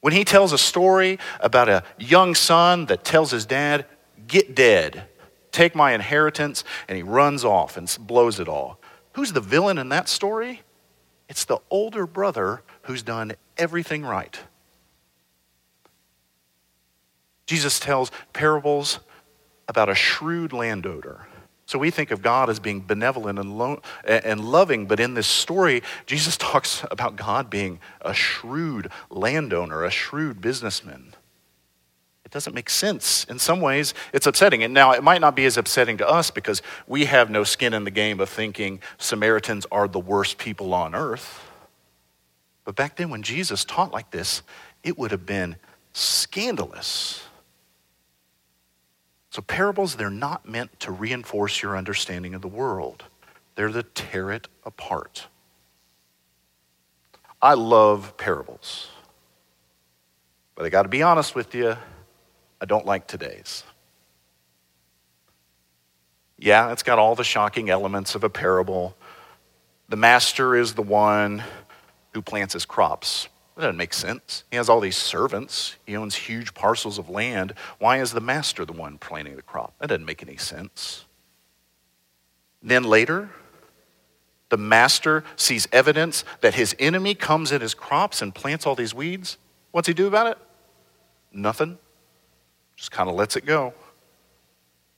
When 0.00 0.14
he 0.14 0.24
tells 0.24 0.54
a 0.54 0.56
story 0.56 1.18
about 1.40 1.68
a 1.68 1.84
young 1.98 2.34
son 2.34 2.86
that 2.86 3.04
tells 3.04 3.30
his 3.32 3.44
dad, 3.44 3.84
Get 4.26 4.54
dead, 4.54 5.04
take 5.52 5.74
my 5.74 5.92
inheritance, 5.92 6.64
and 6.88 6.96
he 6.96 7.02
runs 7.02 7.44
off 7.44 7.76
and 7.76 7.94
blows 8.00 8.40
it 8.40 8.48
all. 8.48 8.80
Who's 9.12 9.34
the 9.34 9.42
villain 9.42 9.76
in 9.76 9.90
that 9.90 10.08
story? 10.08 10.62
It's 11.28 11.44
the 11.44 11.58
older 11.68 12.06
brother 12.06 12.62
who's 12.84 13.02
done 13.02 13.32
everything 13.58 14.06
right. 14.06 14.40
Jesus 17.46 17.78
tells 17.78 18.10
parables 18.32 19.00
about 19.68 19.88
a 19.88 19.94
shrewd 19.94 20.52
landowner. 20.52 21.26
So 21.66 21.78
we 21.78 21.90
think 21.90 22.10
of 22.10 22.20
God 22.20 22.50
as 22.50 22.60
being 22.60 22.80
benevolent 22.80 23.38
and, 23.38 23.56
lo- 23.56 23.80
and 24.04 24.40
loving, 24.44 24.86
but 24.86 25.00
in 25.00 25.14
this 25.14 25.26
story, 25.26 25.82
Jesus 26.06 26.36
talks 26.36 26.84
about 26.90 27.16
God 27.16 27.48
being 27.48 27.80
a 28.02 28.12
shrewd 28.12 28.90
landowner, 29.08 29.82
a 29.84 29.90
shrewd 29.90 30.40
businessman. 30.40 31.14
It 32.24 32.30
doesn't 32.30 32.54
make 32.54 32.68
sense. 32.68 33.24
In 33.24 33.38
some 33.38 33.60
ways, 33.60 33.94
it's 34.12 34.26
upsetting. 34.26 34.62
And 34.62 34.74
now, 34.74 34.92
it 34.92 35.02
might 35.02 35.20
not 35.20 35.34
be 35.36 35.46
as 35.46 35.56
upsetting 35.56 35.96
to 35.98 36.08
us 36.08 36.30
because 36.30 36.62
we 36.86 37.06
have 37.06 37.30
no 37.30 37.44
skin 37.44 37.72
in 37.72 37.84
the 37.84 37.90
game 37.90 38.20
of 38.20 38.28
thinking 38.28 38.80
Samaritans 38.98 39.66
are 39.72 39.88
the 39.88 40.00
worst 40.00 40.36
people 40.36 40.74
on 40.74 40.94
earth. 40.94 41.48
But 42.64 42.76
back 42.76 42.96
then, 42.96 43.10
when 43.10 43.22
Jesus 43.22 43.64
taught 43.64 43.92
like 43.92 44.10
this, 44.10 44.42
it 44.82 44.98
would 44.98 45.10
have 45.10 45.26
been 45.26 45.56
scandalous. 45.92 47.23
So, 49.34 49.42
parables, 49.42 49.96
they're 49.96 50.10
not 50.10 50.48
meant 50.48 50.78
to 50.78 50.92
reinforce 50.92 51.60
your 51.60 51.76
understanding 51.76 52.34
of 52.34 52.40
the 52.40 52.46
world, 52.46 53.02
they're 53.56 53.66
to 53.66 53.82
tear 53.82 54.30
it 54.30 54.46
apart. 54.64 55.26
I 57.42 57.54
love 57.54 58.16
parables. 58.16 58.90
But 60.54 60.66
I 60.66 60.68
got 60.68 60.84
to 60.84 60.88
be 60.88 61.02
honest 61.02 61.34
with 61.34 61.52
you, 61.52 61.76
I 62.60 62.64
don't 62.64 62.86
like 62.86 63.08
today's. 63.08 63.64
Yeah, 66.38 66.70
it's 66.70 66.84
got 66.84 67.00
all 67.00 67.16
the 67.16 67.24
shocking 67.24 67.70
elements 67.70 68.14
of 68.14 68.22
a 68.22 68.30
parable. 68.30 68.96
The 69.88 69.96
master 69.96 70.54
is 70.54 70.74
the 70.74 70.82
one 70.82 71.42
who 72.12 72.22
plants 72.22 72.52
his 72.52 72.66
crops. 72.66 73.28
That 73.54 73.62
doesn't 73.62 73.76
make 73.76 73.94
sense. 73.94 74.44
He 74.50 74.56
has 74.56 74.68
all 74.68 74.80
these 74.80 74.96
servants. 74.96 75.76
He 75.86 75.96
owns 75.96 76.16
huge 76.16 76.54
parcels 76.54 76.98
of 76.98 77.08
land. 77.08 77.54
Why 77.78 78.00
is 78.00 78.12
the 78.12 78.20
master 78.20 78.64
the 78.64 78.72
one 78.72 78.98
planting 78.98 79.36
the 79.36 79.42
crop? 79.42 79.74
That 79.78 79.88
doesn't 79.88 80.04
make 80.04 80.22
any 80.22 80.36
sense. 80.36 81.04
Then 82.62 82.82
later, 82.82 83.30
the 84.48 84.56
master 84.56 85.22
sees 85.36 85.68
evidence 85.70 86.24
that 86.40 86.54
his 86.54 86.74
enemy 86.78 87.14
comes 87.14 87.52
in 87.52 87.60
his 87.60 87.74
crops 87.74 88.22
and 88.22 88.34
plants 88.34 88.66
all 88.66 88.74
these 88.74 88.94
weeds. 88.94 89.38
What's 89.70 89.86
he 89.86 89.94
do 89.94 90.06
about 90.06 90.26
it? 90.26 90.38
Nothing. 91.32 91.78
Just 92.76 92.90
kind 92.90 93.08
of 93.08 93.14
lets 93.14 93.36
it 93.36 93.46
go. 93.46 93.72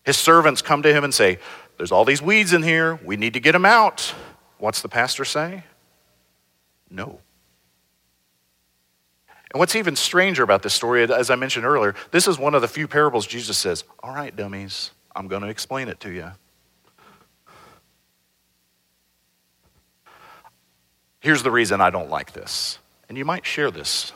His 0.04 0.16
servants 0.16 0.62
come 0.62 0.82
to 0.82 0.92
him 0.92 1.04
and 1.04 1.12
say, 1.12 1.38
There's 1.76 1.92
all 1.92 2.04
these 2.04 2.22
weeds 2.22 2.52
in 2.52 2.62
here. 2.62 2.98
We 3.04 3.16
need 3.16 3.34
to 3.34 3.40
get 3.40 3.52
them 3.52 3.66
out. 3.66 4.14
What's 4.58 4.80
the 4.80 4.88
pastor 4.88 5.24
say? 5.24 5.64
No. 6.88 7.20
And 9.56 9.58
what's 9.58 9.74
even 9.74 9.96
stranger 9.96 10.42
about 10.42 10.62
this 10.62 10.74
story, 10.74 11.02
as 11.10 11.30
I 11.30 11.34
mentioned 11.34 11.64
earlier, 11.64 11.94
this 12.10 12.28
is 12.28 12.38
one 12.38 12.54
of 12.54 12.60
the 12.60 12.68
few 12.68 12.86
parables 12.86 13.26
Jesus 13.26 13.56
says, 13.56 13.84
All 14.02 14.14
right, 14.14 14.36
dummies, 14.36 14.90
I'm 15.14 15.28
going 15.28 15.40
to 15.40 15.48
explain 15.48 15.88
it 15.88 15.98
to 16.00 16.10
you. 16.10 16.30
Here's 21.20 21.42
the 21.42 21.50
reason 21.50 21.80
I 21.80 21.88
don't 21.88 22.10
like 22.10 22.34
this. 22.34 22.78
And 23.08 23.16
you 23.16 23.24
might 23.24 23.46
share 23.46 23.70
this. 23.70 24.12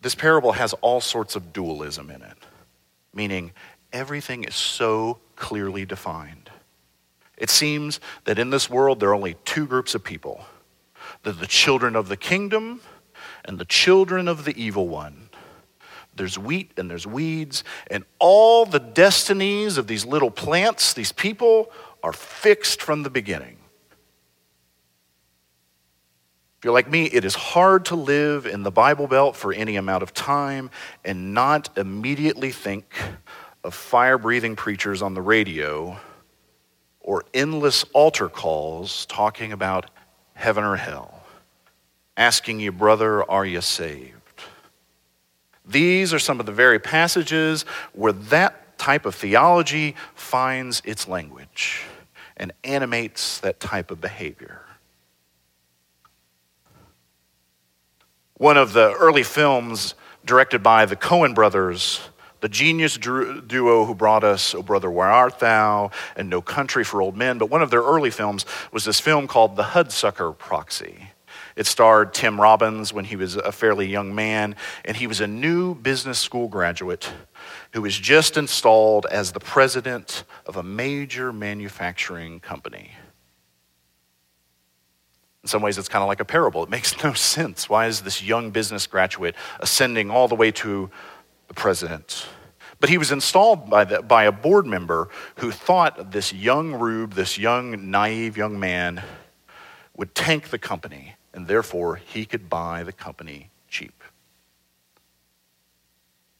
This 0.00 0.16
parable 0.16 0.50
has 0.50 0.72
all 0.80 1.00
sorts 1.00 1.36
of 1.36 1.52
dualism 1.52 2.10
in 2.10 2.22
it, 2.22 2.38
meaning 3.14 3.52
everything 3.92 4.42
is 4.42 4.56
so 4.56 5.18
clearly 5.36 5.84
defined. 5.84 6.50
It 7.36 7.50
seems 7.50 8.00
that 8.24 8.40
in 8.40 8.50
this 8.50 8.68
world 8.68 8.98
there 8.98 9.10
are 9.10 9.14
only 9.14 9.36
two 9.44 9.64
groups 9.64 9.94
of 9.94 10.02
people 10.02 10.44
they're 11.24 11.32
the 11.32 11.46
children 11.46 11.96
of 11.96 12.08
the 12.08 12.16
kingdom 12.16 12.80
and 13.44 13.58
the 13.58 13.64
children 13.64 14.28
of 14.28 14.44
the 14.44 14.56
evil 14.62 14.88
one. 14.88 15.28
There's 16.16 16.38
wheat 16.38 16.72
and 16.76 16.88
there's 16.90 17.06
weeds, 17.06 17.64
and 17.90 18.04
all 18.18 18.66
the 18.66 18.78
destinies 18.78 19.78
of 19.78 19.86
these 19.86 20.04
little 20.04 20.30
plants, 20.30 20.92
these 20.92 21.12
people, 21.12 21.72
are 22.02 22.12
fixed 22.12 22.80
from 22.80 23.02
the 23.02 23.10
beginning. 23.10 23.56
If 26.58 26.64
you're 26.64 26.72
like 26.72 26.90
me, 26.90 27.06
it 27.06 27.24
is 27.24 27.34
hard 27.34 27.86
to 27.86 27.96
live 27.96 28.46
in 28.46 28.62
the 28.62 28.70
Bible 28.70 29.06
Belt 29.06 29.36
for 29.36 29.52
any 29.52 29.76
amount 29.76 30.02
of 30.02 30.14
time 30.14 30.70
and 31.04 31.34
not 31.34 31.76
immediately 31.76 32.52
think 32.52 32.96
of 33.64 33.74
fire 33.74 34.18
breathing 34.18 34.56
preachers 34.56 35.02
on 35.02 35.14
the 35.14 35.20
radio 35.20 35.98
or 37.00 37.24
endless 37.34 37.84
altar 37.92 38.28
calls 38.28 39.04
talking 39.06 39.52
about 39.52 39.90
heaven 40.34 40.64
or 40.64 40.76
hell, 40.76 41.22
asking 42.16 42.60
you, 42.60 42.72
brother, 42.72 43.28
are 43.30 43.46
you 43.46 43.60
saved? 43.60 44.14
These 45.64 46.12
are 46.12 46.18
some 46.18 46.40
of 46.40 46.46
the 46.46 46.52
very 46.52 46.78
passages 46.78 47.64
where 47.92 48.12
that 48.12 48.78
type 48.78 49.06
of 49.06 49.14
theology 49.14 49.94
finds 50.14 50.82
its 50.84 51.08
language 51.08 51.82
and 52.36 52.52
animates 52.64 53.38
that 53.40 53.60
type 53.60 53.90
of 53.90 54.00
behavior. 54.00 54.60
One 58.36 58.56
of 58.56 58.72
the 58.72 58.92
early 58.94 59.22
films 59.22 59.94
directed 60.24 60.62
by 60.62 60.86
the 60.86 60.96
Coen 60.96 61.34
brothers 61.34 62.00
the 62.44 62.48
genius 62.50 62.98
duo 62.98 63.86
who 63.86 63.94
brought 63.94 64.22
us 64.22 64.54
Oh 64.54 64.62
Brother, 64.62 64.90
Where 64.90 65.08
Art 65.08 65.38
Thou 65.38 65.90
and 66.14 66.28
No 66.28 66.42
Country 66.42 66.84
for 66.84 67.00
Old 67.00 67.16
Men. 67.16 67.38
But 67.38 67.48
one 67.48 67.62
of 67.62 67.70
their 67.70 67.80
early 67.80 68.10
films 68.10 68.44
was 68.70 68.84
this 68.84 69.00
film 69.00 69.26
called 69.26 69.56
The 69.56 69.62
Hudsucker 69.62 70.36
Proxy. 70.36 71.08
It 71.56 71.66
starred 71.66 72.12
Tim 72.12 72.38
Robbins 72.38 72.92
when 72.92 73.06
he 73.06 73.16
was 73.16 73.36
a 73.36 73.50
fairly 73.50 73.86
young 73.86 74.14
man, 74.14 74.56
and 74.84 74.94
he 74.94 75.06
was 75.06 75.22
a 75.22 75.26
new 75.26 75.74
business 75.74 76.18
school 76.18 76.48
graduate 76.48 77.10
who 77.72 77.80
was 77.80 77.98
just 77.98 78.36
installed 78.36 79.06
as 79.10 79.32
the 79.32 79.40
president 79.40 80.24
of 80.44 80.56
a 80.56 80.62
major 80.62 81.32
manufacturing 81.32 82.40
company. 82.40 82.90
In 85.42 85.48
some 85.48 85.62
ways, 85.62 85.78
it's 85.78 85.88
kind 85.88 86.02
of 86.02 86.08
like 86.08 86.20
a 86.20 86.26
parable. 86.26 86.62
It 86.62 86.68
makes 86.68 87.02
no 87.02 87.14
sense. 87.14 87.70
Why 87.70 87.86
is 87.86 88.02
this 88.02 88.22
young 88.22 88.50
business 88.50 88.86
graduate 88.86 89.34
ascending 89.60 90.10
all 90.10 90.28
the 90.28 90.34
way 90.34 90.50
to 90.50 90.90
the 91.48 91.54
president. 91.54 92.26
But 92.84 92.90
he 92.90 92.98
was 92.98 93.12
installed 93.12 93.70
by, 93.70 93.84
the, 93.84 94.02
by 94.02 94.24
a 94.24 94.30
board 94.30 94.66
member 94.66 95.08
who 95.36 95.50
thought 95.50 96.10
this 96.10 96.34
young 96.34 96.74
Rube, 96.74 97.14
this 97.14 97.38
young, 97.38 97.90
naive 97.90 98.36
young 98.36 98.60
man, 98.60 99.02
would 99.96 100.14
tank 100.14 100.50
the 100.50 100.58
company, 100.58 101.14
and 101.32 101.48
therefore 101.48 101.96
he 101.96 102.26
could 102.26 102.50
buy 102.50 102.82
the 102.82 102.92
company 102.92 103.48
cheap. 103.70 104.02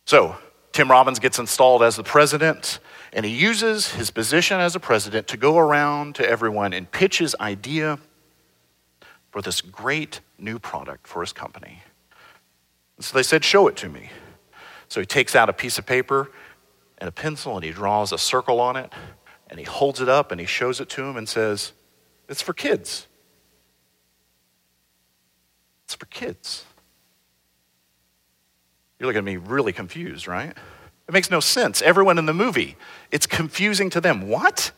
So, 0.05 0.37
Tim 0.73 0.91
Robbins 0.91 1.19
gets 1.19 1.39
installed 1.39 1.83
as 1.83 1.97
the 1.97 2.05
president, 2.05 2.79
and 3.15 3.25
he 3.25 3.33
uses 3.33 3.93
his 3.95 4.11
position 4.11 4.61
as 4.61 4.77
a 4.77 4.81
president 4.81 5.27
to 5.29 5.39
go 5.39 5.57
around 5.57 6.15
to 6.17 6.29
everyone 6.29 6.75
and 6.75 6.91
pitch 6.91 7.21
his 7.21 7.35
idea 7.41 7.99
for 9.31 9.41
this 9.41 9.63
great 9.63 10.21
new 10.39 10.59
product 10.59 11.07
for 11.07 11.23
his 11.23 11.33
company. 11.33 11.83
And 12.99 13.05
so 13.07 13.17
they 13.17 13.23
said, 13.23 13.45
Show 13.45 13.67
it 13.67 13.77
to 13.77 13.89
me. 13.89 14.11
So 14.88 15.00
he 15.00 15.07
takes 15.07 15.35
out 15.35 15.49
a 15.49 15.53
piece 15.53 15.79
of 15.79 15.87
paper 15.87 16.31
and 16.99 17.09
a 17.09 17.12
pencil 17.12 17.57
and 17.57 17.64
he 17.64 17.71
draws 17.71 18.12
a 18.12 18.19
circle 18.19 18.61
on 18.61 18.76
it 18.76 18.93
and 19.49 19.59
he 19.59 19.64
holds 19.64 20.00
it 20.00 20.09
up 20.09 20.31
and 20.33 20.41
he 20.41 20.47
shows 20.47 20.81
it 20.81 20.88
to 20.91 21.03
him 21.03 21.17
and 21.17 21.29
says, 21.29 21.73
It's 22.29 22.43
for 22.43 22.53
kids. 22.53 23.07
It's 25.85 25.95
for 25.95 26.07
kids. 26.07 26.64
You're 28.99 29.07
looking 29.07 29.19
at 29.19 29.25
me 29.25 29.37
really 29.37 29.73
confused, 29.73 30.26
right? 30.26 30.55
It 31.07 31.12
makes 31.12 31.31
no 31.31 31.41
sense. 31.41 31.83
Everyone 31.83 32.17
in 32.17 32.26
the 32.26 32.33
movie, 32.33 32.76
it's 33.11 33.26
confusing 33.26 33.91
to 33.91 34.00
them. 34.00 34.29
What? 34.29 34.73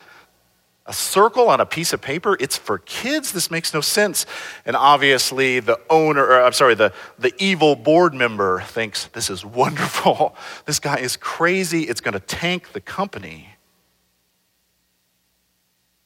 A 0.87 0.93
circle 0.93 1.49
on 1.49 1.59
a 1.59 1.65
piece 1.65 1.91
of 1.91 2.01
paper 2.01 2.37
it's 2.39 2.57
for 2.57 2.79
kids 2.79 3.33
this 3.33 3.51
makes 3.51 3.73
no 3.73 3.81
sense. 3.81 4.25
And 4.65 4.75
obviously 4.75 5.59
the 5.59 5.79
owner 5.89 6.25
or, 6.25 6.41
i'm 6.41 6.53
sorry 6.53 6.75
the, 6.75 6.93
the 7.19 7.33
evil 7.37 7.75
board 7.75 8.13
member 8.13 8.61
thinks 8.61 9.05
this 9.07 9.29
is 9.29 9.45
wonderful. 9.45 10.35
This 10.65 10.79
guy 10.79 10.97
is 10.97 11.15
crazy. 11.17 11.83
It's 11.83 12.01
going 12.01 12.13
to 12.13 12.19
tank 12.19 12.73
the 12.73 12.81
company. 12.81 13.49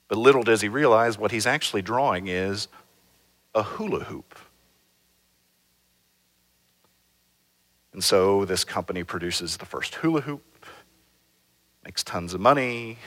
But 0.07 0.17
little 0.17 0.43
does 0.43 0.61
he 0.61 0.67
realize 0.67 1.17
what 1.17 1.31
he's 1.31 1.45
actually 1.45 1.81
drawing 1.81 2.27
is 2.27 2.67
a 3.55 3.63
hula 3.63 4.03
hoop. 4.03 4.37
And 7.93 8.03
so 8.03 8.45
this 8.45 8.63
company 8.63 9.03
produces 9.03 9.57
the 9.57 9.65
first 9.65 9.95
hula 9.95 10.21
hoop 10.21 10.65
makes 11.83 12.03
tons 12.03 12.33
of 12.33 12.41
money 12.41 12.97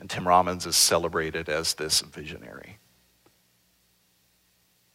and 0.00 0.08
Tim 0.08 0.26
Robbins 0.26 0.66
is 0.66 0.76
celebrated 0.76 1.48
as 1.48 1.74
this 1.74 2.00
visionary. 2.00 2.78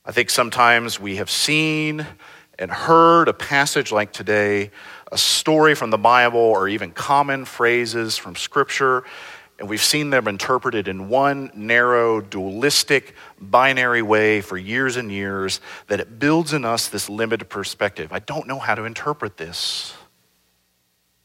I 0.04 0.12
think 0.12 0.30
sometimes 0.30 1.00
we 1.00 1.16
have 1.16 1.30
seen 1.30 2.06
and 2.58 2.72
heard 2.72 3.28
a 3.28 3.34
passage 3.34 3.92
like 3.92 4.12
today, 4.12 4.72
a 5.12 5.18
story 5.18 5.76
from 5.76 5.90
the 5.90 5.98
Bible, 5.98 6.40
or 6.40 6.68
even 6.68 6.92
common 6.92 7.46
phrases 7.46 8.18
from 8.18 8.36
Scripture, 8.36 9.04
and 9.58 9.70
we've 9.70 9.84
seen 9.84 10.10
them 10.10 10.28
interpreted 10.28 10.88
in 10.88 11.08
one 11.08 11.50
narrow, 11.56 12.20
dualistic, 12.20 13.16
binary 13.40 14.02
way 14.02 14.42
for 14.42 14.58
years 14.58 14.98
and 14.98 15.12
years 15.12 15.62
that 15.88 16.00
it 16.00 16.20
builds 16.20 16.54
in 16.54 16.66
us 16.66 16.90
this 16.90 17.10
limited 17.10 17.50
perspective. 17.50 18.12
I 18.12 18.20
don't 18.20 18.48
know 18.48 18.60
how 18.60 18.76
to 18.76 18.84
interpret 18.84 19.38
this. 19.38 19.94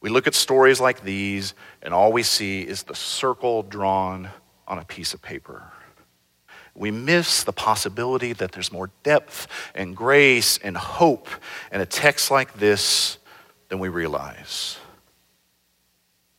We 0.01 0.09
look 0.09 0.27
at 0.27 0.35
stories 0.35 0.81
like 0.81 1.03
these, 1.03 1.55
and 1.83 1.93
all 1.93 2.13
we 2.13 2.23
see 2.23 2.63
is 2.63 2.85
the 2.85 2.95
circle 2.95 3.63
drawn 3.63 4.31
on 4.67 4.79
a 4.79 4.85
piece 4.85 5.13
of 5.13 5.21
paper. 5.21 5.71
We 6.75 6.91
miss 6.91 7.45
the 7.45 7.53
possibility 7.53 8.33
that 8.33 8.53
there's 8.53 8.73
more 8.73 8.91
depth 9.03 9.49
and 9.75 9.95
grace 9.95 10.59
and 10.59 10.77
hope 10.77 11.29
in 11.71 11.81
a 11.81 11.87
text 11.87 12.31
like 12.31 12.55
this 12.55 13.19
than 13.69 13.79
we 13.79 13.89
realize. 13.89 14.79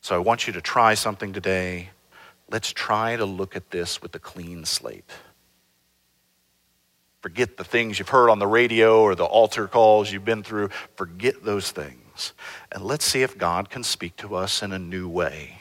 So 0.01 0.15
I 0.15 0.19
want 0.19 0.47
you 0.47 0.53
to 0.53 0.61
try 0.61 0.95
something 0.95 1.31
today. 1.31 1.89
Let's 2.49 2.71
try 2.71 3.15
to 3.15 3.25
look 3.25 3.55
at 3.55 3.69
this 3.69 4.01
with 4.01 4.15
a 4.15 4.19
clean 4.19 4.65
slate. 4.65 5.09
Forget 7.21 7.57
the 7.57 7.63
things 7.63 7.99
you've 7.99 8.09
heard 8.09 8.31
on 8.31 8.39
the 8.39 8.47
radio 8.47 9.01
or 9.01 9.13
the 9.13 9.25
altar 9.25 9.67
calls 9.67 10.11
you've 10.11 10.25
been 10.25 10.41
through. 10.41 10.69
Forget 10.95 11.43
those 11.43 11.69
things. 11.69 12.00
And 12.71 12.83
let's 12.83 13.05
see 13.05 13.21
if 13.21 13.37
God 13.37 13.69
can 13.69 13.83
speak 13.83 14.15
to 14.17 14.35
us 14.35 14.61
in 14.63 14.71
a 14.71 14.79
new 14.79 15.07
way. 15.07 15.59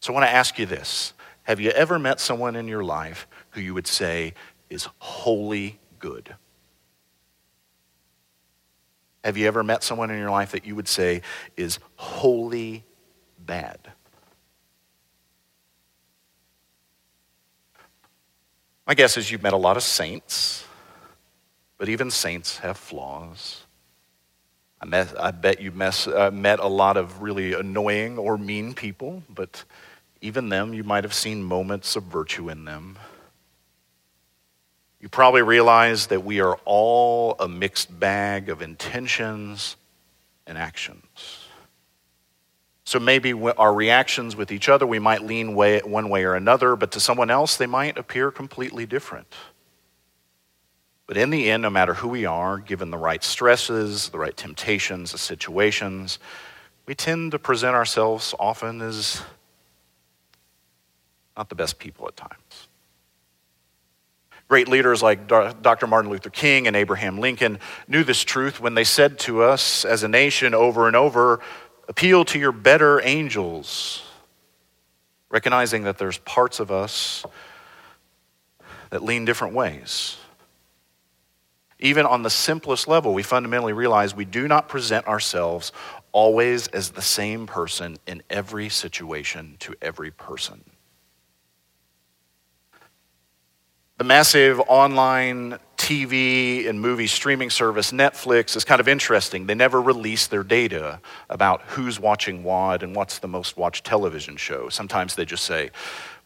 So 0.00 0.12
I 0.12 0.14
want 0.14 0.26
to 0.26 0.34
ask 0.34 0.58
you 0.58 0.66
this 0.66 1.12
Have 1.44 1.60
you 1.60 1.70
ever 1.70 1.98
met 1.98 2.20
someone 2.20 2.56
in 2.56 2.66
your 2.68 2.84
life 2.84 3.26
who 3.50 3.60
you 3.60 3.74
would 3.74 3.86
say 3.86 4.34
is 4.70 4.88
wholly 4.98 5.78
good? 5.98 6.34
Have 9.24 9.36
you 9.36 9.46
ever 9.46 9.62
met 9.62 9.84
someone 9.84 10.10
in 10.10 10.18
your 10.18 10.30
life 10.30 10.52
that 10.52 10.66
you 10.66 10.74
would 10.74 10.88
say 10.88 11.22
is 11.56 11.78
wholly 11.96 12.84
bad? 13.38 13.78
My 18.86 18.94
guess 18.94 19.16
is 19.16 19.30
you've 19.30 19.42
met 19.42 19.52
a 19.52 19.56
lot 19.58 19.76
of 19.76 19.84
saints, 19.84 20.66
but 21.78 21.88
even 21.88 22.10
saints 22.10 22.58
have 22.58 22.76
flaws. 22.76 23.61
I, 24.82 25.06
I 25.18 25.30
bet 25.30 25.60
you've 25.60 25.76
met, 25.76 26.06
uh, 26.08 26.30
met 26.30 26.58
a 26.58 26.66
lot 26.66 26.96
of 26.96 27.22
really 27.22 27.52
annoying 27.52 28.18
or 28.18 28.36
mean 28.36 28.74
people, 28.74 29.22
but 29.28 29.64
even 30.20 30.48
them, 30.48 30.74
you 30.74 30.84
might 30.84 31.04
have 31.04 31.14
seen 31.14 31.42
moments 31.42 31.96
of 31.96 32.04
virtue 32.04 32.48
in 32.48 32.64
them. 32.64 32.98
You 35.00 35.08
probably 35.08 35.42
realize 35.42 36.06
that 36.08 36.24
we 36.24 36.40
are 36.40 36.58
all 36.64 37.34
a 37.40 37.48
mixed 37.48 37.98
bag 37.98 38.48
of 38.48 38.62
intentions 38.62 39.76
and 40.46 40.56
actions. 40.56 41.48
So 42.84 42.98
maybe 43.00 43.32
our 43.32 43.72
reactions 43.72 44.36
with 44.36 44.52
each 44.52 44.68
other, 44.68 44.86
we 44.86 44.98
might 44.98 45.22
lean 45.22 45.54
way, 45.54 45.80
one 45.80 46.08
way 46.08 46.24
or 46.24 46.34
another, 46.34 46.76
but 46.76 46.92
to 46.92 47.00
someone 47.00 47.30
else, 47.30 47.56
they 47.56 47.66
might 47.66 47.96
appear 47.96 48.30
completely 48.30 48.86
different. 48.86 49.32
But 51.12 51.20
in 51.20 51.28
the 51.28 51.50
end, 51.50 51.62
no 51.62 51.68
matter 51.68 51.92
who 51.92 52.08
we 52.08 52.24
are, 52.24 52.56
given 52.56 52.90
the 52.90 52.96
right 52.96 53.22
stresses, 53.22 54.08
the 54.08 54.18
right 54.18 54.34
temptations, 54.34 55.12
the 55.12 55.18
situations, 55.18 56.18
we 56.86 56.94
tend 56.94 57.32
to 57.32 57.38
present 57.38 57.74
ourselves 57.74 58.34
often 58.40 58.80
as 58.80 59.20
not 61.36 61.50
the 61.50 61.54
best 61.54 61.78
people 61.78 62.08
at 62.08 62.16
times. 62.16 62.68
Great 64.48 64.68
leaders 64.68 65.02
like 65.02 65.28
Dr. 65.28 65.86
Martin 65.86 66.10
Luther 66.10 66.30
King 66.30 66.66
and 66.66 66.74
Abraham 66.74 67.18
Lincoln 67.18 67.58
knew 67.86 68.04
this 68.04 68.22
truth 68.22 68.58
when 68.58 68.74
they 68.74 68.84
said 68.84 69.18
to 69.18 69.42
us 69.42 69.84
as 69.84 70.04
a 70.04 70.08
nation 70.08 70.54
over 70.54 70.86
and 70.86 70.96
over 70.96 71.40
appeal 71.88 72.24
to 72.24 72.38
your 72.38 72.52
better 72.52 73.02
angels, 73.06 74.02
recognizing 75.28 75.82
that 75.82 75.98
there's 75.98 76.16
parts 76.16 76.58
of 76.58 76.70
us 76.70 77.26
that 78.88 79.04
lean 79.04 79.26
different 79.26 79.52
ways. 79.52 80.16
Even 81.82 82.06
on 82.06 82.22
the 82.22 82.30
simplest 82.30 82.86
level, 82.86 83.12
we 83.12 83.24
fundamentally 83.24 83.72
realize 83.72 84.14
we 84.14 84.24
do 84.24 84.46
not 84.46 84.68
present 84.68 85.04
ourselves 85.08 85.72
always 86.12 86.68
as 86.68 86.90
the 86.90 87.02
same 87.02 87.44
person 87.44 87.98
in 88.06 88.22
every 88.30 88.68
situation 88.68 89.56
to 89.58 89.74
every 89.82 90.12
person. 90.12 90.62
The 93.98 94.04
massive 94.04 94.60
online 94.68 95.58
TV 95.76 96.68
and 96.68 96.80
movie 96.80 97.08
streaming 97.08 97.50
service, 97.50 97.90
Netflix, 97.90 98.54
is 98.56 98.64
kind 98.64 98.80
of 98.80 98.86
interesting. 98.86 99.46
They 99.46 99.56
never 99.56 99.82
release 99.82 100.28
their 100.28 100.44
data 100.44 101.00
about 101.28 101.62
who's 101.62 101.98
watching 101.98 102.44
what 102.44 102.84
and 102.84 102.94
what's 102.94 103.18
the 103.18 103.28
most 103.28 103.56
watched 103.56 103.84
television 103.84 104.36
show. 104.36 104.68
Sometimes 104.68 105.16
they 105.16 105.24
just 105.24 105.44
say, 105.44 105.70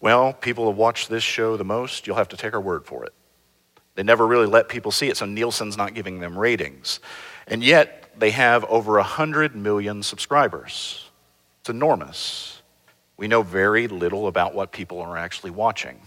well, 0.00 0.34
people 0.34 0.66
have 0.66 0.76
watched 0.76 1.08
this 1.08 1.22
show 1.22 1.56
the 1.56 1.64
most, 1.64 2.06
you'll 2.06 2.16
have 2.16 2.28
to 2.28 2.36
take 2.36 2.52
our 2.52 2.60
word 2.60 2.84
for 2.84 3.04
it. 3.04 3.14
They 3.96 4.02
never 4.02 4.26
really 4.26 4.46
let 4.46 4.68
people 4.68 4.92
see 4.92 5.08
it, 5.08 5.16
so 5.16 5.26
Nielsen's 5.26 5.76
not 5.76 5.94
giving 5.94 6.20
them 6.20 6.38
ratings. 6.38 7.00
And 7.48 7.64
yet, 7.64 8.10
they 8.18 8.30
have 8.30 8.64
over 8.66 8.92
100 8.92 9.56
million 9.56 10.02
subscribers. 10.02 11.10
It's 11.60 11.70
enormous. 11.70 12.62
We 13.16 13.26
know 13.26 13.42
very 13.42 13.88
little 13.88 14.28
about 14.28 14.54
what 14.54 14.70
people 14.70 15.00
are 15.00 15.16
actually 15.16 15.50
watching. 15.50 16.00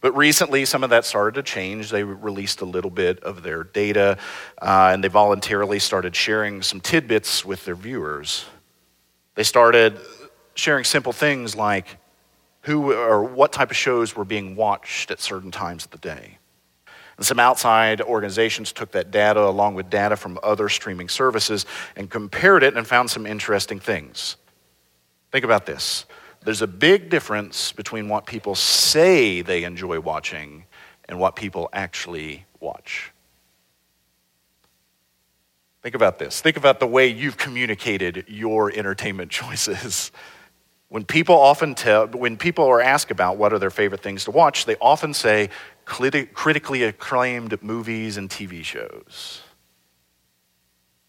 But 0.00 0.16
recently, 0.16 0.64
some 0.64 0.84
of 0.84 0.90
that 0.90 1.04
started 1.04 1.34
to 1.34 1.42
change. 1.42 1.90
They 1.90 2.04
released 2.04 2.60
a 2.60 2.64
little 2.64 2.90
bit 2.90 3.20
of 3.24 3.42
their 3.42 3.64
data, 3.64 4.16
uh, 4.62 4.90
and 4.92 5.02
they 5.02 5.08
voluntarily 5.08 5.80
started 5.80 6.14
sharing 6.14 6.62
some 6.62 6.80
tidbits 6.80 7.44
with 7.44 7.64
their 7.64 7.74
viewers. 7.74 8.46
They 9.34 9.42
started 9.42 9.98
sharing 10.54 10.84
simple 10.84 11.12
things 11.12 11.56
like 11.56 11.96
who 12.62 12.92
or 12.92 13.24
what 13.24 13.52
type 13.52 13.70
of 13.70 13.76
shows 13.76 14.14
were 14.14 14.24
being 14.24 14.54
watched 14.54 15.10
at 15.10 15.20
certain 15.20 15.50
times 15.50 15.84
of 15.84 15.90
the 15.90 15.98
day. 15.98 16.37
And 17.18 17.26
some 17.26 17.38
outside 17.38 18.00
organizations 18.00 18.72
took 18.72 18.92
that 18.92 19.10
data 19.10 19.44
along 19.44 19.74
with 19.74 19.90
data 19.90 20.16
from 20.16 20.38
other 20.42 20.68
streaming 20.68 21.08
services 21.08 21.66
and 21.96 22.08
compared 22.08 22.62
it 22.62 22.76
and 22.76 22.86
found 22.86 23.10
some 23.10 23.26
interesting 23.26 23.80
things. 23.80 24.36
Think 25.30 25.44
about 25.44 25.66
this 25.66 26.06
there's 26.44 26.62
a 26.62 26.68
big 26.68 27.10
difference 27.10 27.72
between 27.72 28.08
what 28.08 28.24
people 28.24 28.54
say 28.54 29.42
they 29.42 29.64
enjoy 29.64 30.00
watching 30.00 30.64
and 31.08 31.18
what 31.18 31.36
people 31.36 31.68
actually 31.72 32.46
watch. 32.60 33.12
Think 35.82 35.94
about 35.94 36.18
this. 36.18 36.40
Think 36.40 36.56
about 36.56 36.80
the 36.80 36.86
way 36.86 37.08
you've 37.08 37.36
communicated 37.36 38.24
your 38.28 38.72
entertainment 38.72 39.30
choices. 39.32 40.12
When 40.88 41.04
people 41.04 41.34
often 41.34 41.74
tell, 41.74 42.06
when 42.06 42.36
people 42.36 42.64
are 42.64 42.80
asked 42.80 43.10
about 43.10 43.36
what 43.36 43.52
are 43.52 43.58
their 43.58 43.70
favorite 43.70 44.02
things 44.02 44.24
to 44.24 44.30
watch, 44.30 44.64
they 44.64 44.76
often 44.80 45.12
say 45.12 45.50
critically 45.88 46.82
acclaimed 46.84 47.62
movies 47.62 48.16
and 48.16 48.28
TV 48.28 48.62
shows. 48.62 49.42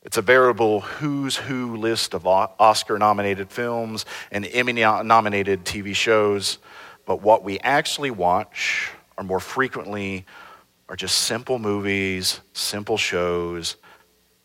It's 0.01 0.17
a 0.17 0.21
veritable 0.21 0.79
who's 0.79 1.35
who 1.35 1.75
list 1.75 2.13
of 2.13 2.25
Oscar 2.25 2.97
nominated 2.97 3.51
films 3.51 4.05
and 4.31 4.45
Emmy 4.45 4.73
nominated 4.73 5.65
TV 5.65 5.93
shows, 5.93 6.57
but 7.05 7.21
what 7.21 7.43
we 7.43 7.59
actually 7.59 8.09
watch 8.09 8.91
are 9.17 9.23
more 9.23 9.41
frequently 9.41 10.25
are 10.87 10.95
just 10.95 11.19
simple 11.19 11.59
movies, 11.59 12.39
simple 12.53 12.97
shows 12.97 13.75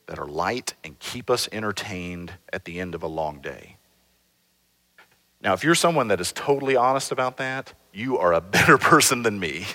that 0.07 0.19
are 0.19 0.27
light 0.27 0.75
and 0.83 0.99
keep 0.99 1.31
us 1.31 1.49
entertained 1.53 2.33
at 2.53 2.65
the 2.65 2.81
end 2.81 2.95
of 2.95 3.03
a 3.03 3.07
long 3.07 3.41
day. 3.41 3.77
Now, 5.41 5.53
if 5.55 5.63
you're 5.63 5.75
someone 5.75 6.09
that 6.09 6.21
is 6.21 6.33
totally 6.33 6.75
honest 6.75 7.13
about 7.13 7.37
that, 7.37 7.73
you 7.95 8.19
are 8.19 8.33
a 8.35 8.41
better 8.41 8.79
person 8.93 9.23
than 9.23 9.39
me. 9.39 9.67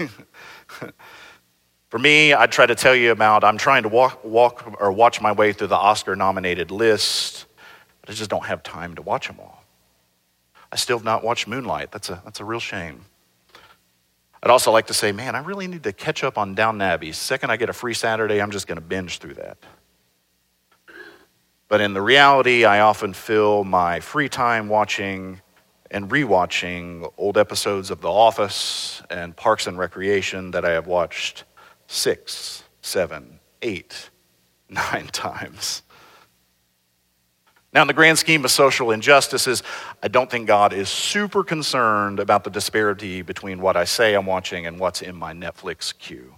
For 1.90 1.98
me, 1.98 2.36
I 2.36 2.46
try 2.46 2.68
to 2.68 2.76
tell 2.76 2.96
you 2.96 3.12
about 3.12 3.44
I'm 3.44 3.58
trying 3.58 3.84
to 3.84 3.90
walk, 3.90 4.24
walk 4.24 4.78
or 4.80 4.92
watch 4.92 5.22
my 5.22 5.32
way 5.32 5.54
through 5.54 5.68
the 5.68 5.76
Oscar 5.76 6.16
nominated 6.16 6.70
list, 6.70 7.48
but 8.02 8.12
I 8.12 8.14
just 8.14 8.30
don't 8.30 8.46
have 8.46 8.62
time 8.62 8.96
to 8.96 9.02
watch 9.02 9.28
them 9.28 9.38
all. 9.40 9.64
I 10.72 10.76
still 10.76 10.98
have 10.98 11.06
not 11.06 11.24
watched 11.24 11.48
Moonlight. 11.48 11.92
That's 11.92 12.10
a, 12.10 12.22
that's 12.24 12.40
a 12.40 12.46
real 12.46 12.60
shame. 12.60 13.06
I'd 14.44 14.52
also 14.52 14.72
like 14.72 14.88
to 14.88 14.94
say, 14.94 15.12
man, 15.12 15.36
I 15.36 15.40
really 15.40 15.68
need 15.68 15.84
to 15.84 15.92
catch 15.92 16.24
up 16.24 16.38
on 16.38 16.54
Downton 16.54 16.82
Abbey. 16.82 17.12
Second 17.12 17.50
I 17.50 17.58
get 17.58 17.70
a 17.70 17.74
free 17.74 17.96
Saturday, 17.96 18.40
I'm 18.40 18.52
just 18.52 18.68
going 18.68 18.78
to 18.78 18.86
binge 18.86 19.18
through 19.18 19.34
that. 19.34 19.58
But 21.68 21.82
in 21.82 21.94
the 21.94 22.02
reality, 22.02 22.66
I 22.66 22.82
often 22.82 23.14
fill 23.14 23.64
my 23.64 24.00
free 24.00 24.30
time 24.30 24.70
watching 24.70 25.42
and 25.92 26.10
rewatching 26.10 27.12
old 27.18 27.38
episodes 27.38 27.90
of 27.90 28.02
The 28.02 28.12
Office 28.12 29.02
and 29.10 29.36
Parks 29.36 29.68
and 29.68 29.78
Recreation 29.78 30.52
that 30.52 30.66
I 30.66 30.72
have 30.72 30.88
watched 30.88 31.46
six, 31.88 32.64
seven, 32.82 33.40
eight, 33.62 34.10
nine 34.70 35.08
times. 35.08 35.84
Now, 37.72 37.82
in 37.82 37.88
the 37.88 37.94
grand 37.94 38.18
scheme 38.18 38.44
of 38.44 38.52
social 38.52 38.90
injustices, 38.90 39.62
I 40.02 40.08
don't 40.08 40.30
think 40.30 40.48
God 40.48 40.74
is 40.74 40.90
super 40.90 41.44
concerned 41.44 42.20
about 42.20 42.44
the 42.44 42.50
disparity 42.50 43.22
between 43.22 43.62
what 43.62 43.78
I 43.78 43.84
say 43.84 44.16
I'm 44.16 44.26
watching 44.26 44.66
and 44.66 44.80
what's 44.80 45.04
in 45.04 45.16
my 45.16 45.34
Netflix 45.34 45.96
queue. 45.96 46.36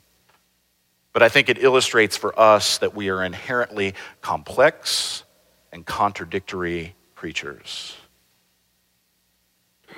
But 1.13 1.23
I 1.23 1.29
think 1.29 1.47
it 1.47 1.63
illustrates 1.63 2.17
for 2.17 2.37
us 2.37 2.77
that 2.79 2.93
we 2.93 3.09
are 3.09 3.23
inherently 3.23 3.93
complex 4.21 5.23
and 5.71 5.85
contradictory 5.85 6.95
creatures. 7.15 7.95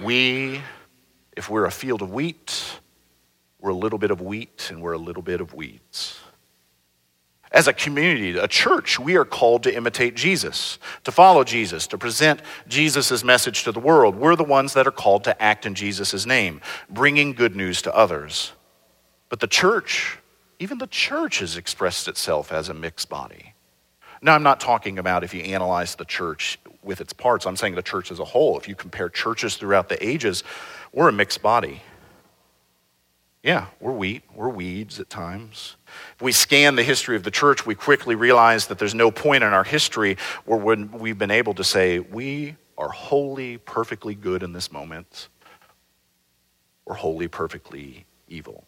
We, 0.02 0.62
if 1.36 1.50
we're 1.50 1.66
a 1.66 1.72
field 1.72 2.02
of 2.02 2.12
wheat, 2.12 2.80
we're 3.60 3.72
a 3.72 3.76
little 3.76 4.00
bit 4.00 4.12
of 4.12 4.22
wheat 4.22 4.70
and 4.72 4.82
we're 4.82 4.94
a 4.94 4.98
little 4.98 5.22
bit 5.22 5.40
of 5.40 5.54
weeds. 5.54 6.20
As 7.52 7.68
a 7.68 7.74
community, 7.74 8.36
a 8.36 8.48
church, 8.48 9.00
we 9.00 9.16
are 9.16 9.26
called 9.26 9.62
to 9.64 9.76
imitate 9.76 10.16
Jesus, 10.16 10.80
to 11.04 11.12
follow 11.12 11.44
Jesus, 11.44 11.86
to 11.88 12.00
present 12.00 12.42
Jesus' 12.68 13.24
message 13.24 13.64
to 13.64 13.72
the 13.72 13.80
world. 13.80 14.16
We're 14.16 14.36
the 14.36 14.44
ones 14.44 14.74
that 14.74 14.88
are 14.88 14.92
called 14.92 15.24
to 15.26 15.42
act 15.42 15.68
in 15.68 15.76
Jesus' 15.76 16.26
name, 16.26 16.62
bringing 16.90 17.34
good 17.34 17.56
news 17.56 17.84
to 17.84 17.96
others. 17.96 18.54
But 19.30 19.40
the 19.40 19.48
church, 19.48 20.18
even 20.58 20.80
the 20.80 20.88
church, 20.88 21.40
has 21.40 21.56
expressed 21.56 22.08
itself 22.08 22.52
as 22.52 22.70
a 22.70 22.74
mixed 22.74 23.08
body. 23.08 23.54
Now, 24.24 24.34
I'm 24.34 24.44
not 24.44 24.60
talking 24.60 24.98
about 24.98 25.24
if 25.24 25.34
you 25.34 25.42
analyze 25.42 25.94
the 25.94 26.06
church 26.06 26.58
with 26.84 27.02
its 27.02 27.14
parts, 27.14 27.46
I'm 27.46 27.56
saying 27.56 27.76
the 27.76 27.82
church 27.82 28.12
as 28.12 28.20
a 28.20 28.26
whole. 28.26 28.58
If 28.58 28.68
you 28.68 28.76
compare 28.76 29.10
churches 29.10 29.56
throughout 29.56 29.90
the 29.90 30.06
ages, 30.06 30.44
we're 30.92 31.10
a 31.10 31.14
mixed 31.14 31.42
body. 31.42 31.82
Yeah, 33.44 33.68
we're 33.82 33.92
wheat, 33.92 34.24
we're 34.34 34.50
weeds 34.50 35.02
at 35.02 35.10
times. 35.10 35.76
If 36.16 36.22
we 36.22 36.32
scan 36.32 36.76
the 36.76 36.84
history 36.84 37.18
of 37.18 37.24
the 37.24 37.32
church, 37.32 37.66
we 37.66 37.76
quickly 37.76 38.16
realize 38.16 38.68
that 38.68 38.80
there's 38.80 38.96
no 38.96 39.12
point 39.12 39.44
in 39.44 39.52
our 39.52 39.66
history 39.66 40.18
where 40.46 40.58
we've 40.58 41.18
been 41.18 41.32
able 41.32 41.54
to 41.56 41.64
say, 41.64 42.00
we 42.00 42.56
are 42.78 42.90
wholly, 42.90 43.58
perfectly 43.58 44.16
good 44.16 44.44
in 44.44 44.54
this 44.54 44.72
moment, 44.72 45.28
or 46.86 46.96
wholly, 46.96 47.28
perfectly 47.28 48.06
evil. 48.30 48.64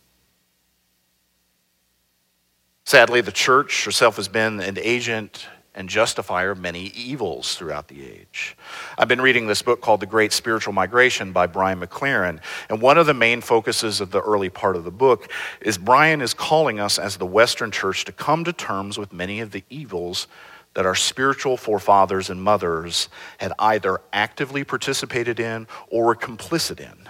Sadly, 2.84 3.22
the 3.22 3.32
church 3.32 3.86
herself 3.86 4.18
has 4.18 4.28
been 4.28 4.60
an 4.60 4.78
agent 4.78 5.48
and 5.76 5.90
justifier 5.90 6.52
of 6.52 6.60
many 6.60 6.86
evils 6.96 7.56
throughout 7.56 7.90
the 7.90 8.04
age. 8.06 8.58
I've 8.98 9.10
been 9.10 9.22
reading 9.22 9.46
this 9.46 9.62
book 9.62 9.82
called 9.82 10.00
The 10.00 10.06
Great 10.06 10.32
Spiritual 10.32 10.74
Migration 10.74 11.34
by 11.34 11.48
Brian 11.48 11.82
McLaren, 11.82 12.40
and 12.70 12.82
one 12.82 12.98
of 12.98 13.06
the 13.06 13.14
main 13.14 13.42
focuses 13.42 14.00
of 14.00 14.12
the 14.12 14.22
early 14.22 14.50
part 14.50 14.78
of 14.78 14.86
the 14.86 14.92
book 14.92 15.30
is 15.60 15.78
Brian 15.78 16.22
is 16.22 16.34
calling 16.34 16.80
us 16.80 16.98
as 16.98 17.18
the 17.18 17.26
Western 17.26 17.72
church 17.72 18.06
to 18.06 18.14
come 18.14 18.46
to 18.46 18.54
terms 18.54 18.98
with 18.98 19.12
many 19.12 19.42
of 19.42 19.52
the 19.52 19.64
evils 19.70 20.28
that 20.76 20.86
our 20.86 20.96
spiritual 20.96 21.58
forefathers 21.58 22.30
and 22.30 22.42
mothers 22.42 23.10
had 23.38 23.52
either 23.60 24.00
actively 24.14 24.64
participated 24.64 25.40
in 25.40 25.68
or 25.88 26.06
were 26.06 26.16
complicit 26.16 26.80
in, 26.80 27.10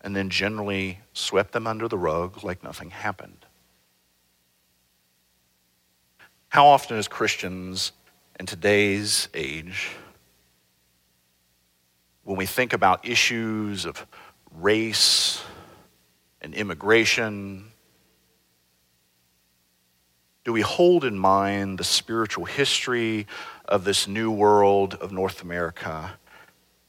and 0.00 0.16
then 0.16 0.30
generally 0.30 1.00
swept 1.12 1.52
them 1.52 1.66
under 1.66 1.88
the 1.88 1.98
rug 1.98 2.42
like 2.42 2.62
nothing 2.62 2.90
happened. 2.90 3.44
How 6.50 6.66
often, 6.66 6.96
as 6.96 7.08
Christians 7.08 7.92
in 8.40 8.46
today's 8.46 9.28
age, 9.34 9.90
when 12.24 12.36
we 12.36 12.46
think 12.46 12.72
about 12.72 13.06
issues 13.06 13.84
of 13.84 14.06
race 14.54 15.42
and 16.40 16.54
immigration, 16.54 17.68
do 20.44 20.52
we 20.52 20.62
hold 20.62 21.04
in 21.04 21.18
mind 21.18 21.78
the 21.78 21.84
spiritual 21.84 22.46
history 22.46 23.26
of 23.66 23.84
this 23.84 24.08
new 24.08 24.30
world 24.30 24.94
of 24.94 25.12
North 25.12 25.42
America, 25.42 26.18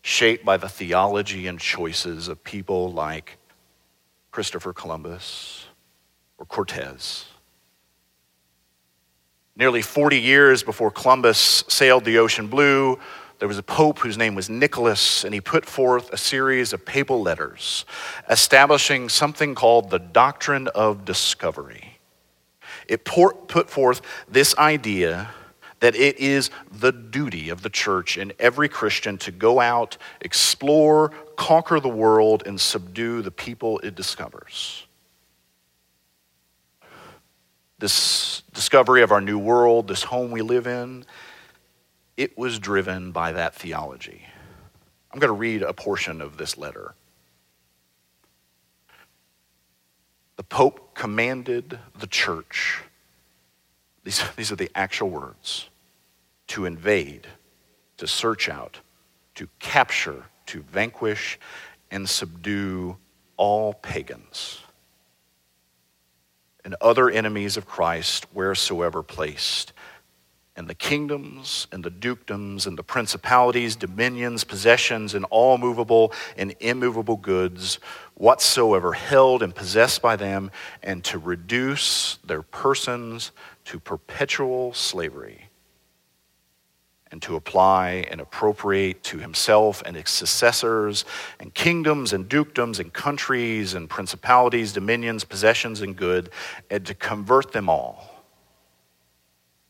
shaped 0.01 0.45
by 0.45 0.55
the 0.55 0.69
theology 0.69 1.47
and 1.47 1.59
choices 1.59 2.29
of 2.29 2.41
people 2.45 2.93
like 2.93 3.37
Christopher 4.31 4.71
Columbus 4.71 5.67
or 6.37 6.45
Cortez? 6.45 7.28
Nearly 9.59 9.81
40 9.81 10.17
years 10.17 10.63
before 10.63 10.89
Columbus 10.89 11.65
sailed 11.67 12.05
the 12.05 12.19
ocean 12.19 12.47
blue, 12.47 12.97
there 13.39 13.47
was 13.49 13.57
a 13.57 13.63
pope 13.63 13.99
whose 13.99 14.17
name 14.17 14.33
was 14.33 14.49
Nicholas, 14.49 15.25
and 15.25 15.33
he 15.33 15.41
put 15.41 15.65
forth 15.65 16.13
a 16.13 16.17
series 16.17 16.71
of 16.71 16.85
papal 16.85 17.21
letters 17.21 17.83
establishing 18.29 19.09
something 19.09 19.55
called 19.55 19.89
the 19.89 19.99
doctrine 19.99 20.69
of 20.69 21.03
discovery. 21.03 21.99
It 22.87 23.03
put 23.03 23.69
forth 23.69 24.01
this 24.29 24.57
idea 24.57 25.31
that 25.81 25.93
it 25.93 26.17
is 26.19 26.51
the 26.71 26.93
duty 26.93 27.49
of 27.49 27.61
the 27.61 27.69
church 27.69 28.15
and 28.15 28.31
every 28.39 28.69
Christian 28.69 29.17
to 29.17 29.31
go 29.31 29.59
out, 29.59 29.97
explore, 30.21 31.09
conquer 31.35 31.81
the 31.81 31.89
world, 31.89 32.43
and 32.45 32.61
subdue 32.61 33.21
the 33.21 33.31
people 33.31 33.79
it 33.79 33.93
discovers 33.93 34.85
this 37.79 38.43
discovery 38.53 39.01
of 39.01 39.11
our 39.11 39.21
new 39.21 39.39
world, 39.39 39.87
this 39.87 40.03
home 40.03 40.31
we 40.31 40.41
live 40.41 40.67
in, 40.67 41.05
it 42.17 42.37
was 42.37 42.59
driven 42.59 43.11
by 43.11 43.31
that 43.31 43.55
theology. 43.55 44.25
I'm 45.11 45.19
going 45.19 45.29
to 45.29 45.33
read 45.33 45.63
a 45.63 45.73
portion 45.73 46.21
of 46.21 46.37
this 46.37 46.57
letter. 46.57 46.93
The 50.35 50.43
Pope 50.43 50.93
commanded 50.93 51.79
the 51.97 52.07
church, 52.07 52.81
these, 54.03 54.21
these 54.35 54.51
are 54.51 54.57
the 54.57 54.69
actual 54.75 55.09
words, 55.09 55.69
to 56.47 56.65
invade, 56.65 57.27
to 57.97 58.07
search 58.07 58.49
out, 58.49 58.79
to 59.35 59.47
capture, 59.59 60.25
to 60.47 60.61
vanquish, 60.61 61.39
and 61.91 62.07
subdue 62.07 62.97
all 63.37 63.73
pagans 63.73 64.59
and 66.63 66.75
other 66.81 67.09
enemies 67.09 67.57
of 67.57 67.65
Christ 67.65 68.25
wheresoever 68.33 69.03
placed. 69.03 69.73
And 70.55 70.67
the 70.67 70.75
kingdoms 70.75 71.67
and 71.71 71.83
the 71.83 71.91
dukedoms 71.91 72.67
and 72.67 72.77
the 72.77 72.83
principalities, 72.83 73.75
dominions, 73.77 74.43
possessions, 74.43 75.13
and 75.13 75.25
all 75.29 75.57
movable 75.57 76.11
and 76.35 76.53
immovable 76.59 77.15
goods, 77.15 77.79
whatsoever 78.15 78.91
held 78.93 79.41
and 79.41 79.55
possessed 79.55 80.01
by 80.01 80.17
them, 80.17 80.51
and 80.83 81.03
to 81.05 81.17
reduce 81.17 82.17
their 82.25 82.41
persons 82.41 83.31
to 83.65 83.79
perpetual 83.79 84.73
slavery 84.73 85.48
and 87.11 87.21
to 87.23 87.35
apply 87.35 88.05
and 88.11 88.21
appropriate 88.21 89.03
to 89.03 89.17
himself 89.17 89.81
and 89.85 89.95
his 89.95 90.09
successors 90.09 91.05
and 91.39 91.53
kingdoms 91.53 92.13
and 92.13 92.29
dukedoms 92.29 92.79
and 92.79 92.93
countries 92.93 93.73
and 93.73 93.89
principalities, 93.89 94.73
dominions, 94.73 95.23
possessions, 95.23 95.81
and 95.81 95.95
good, 95.95 96.29
and 96.69 96.85
to 96.85 96.93
convert 96.93 97.51
them 97.51 97.69
all 97.69 98.23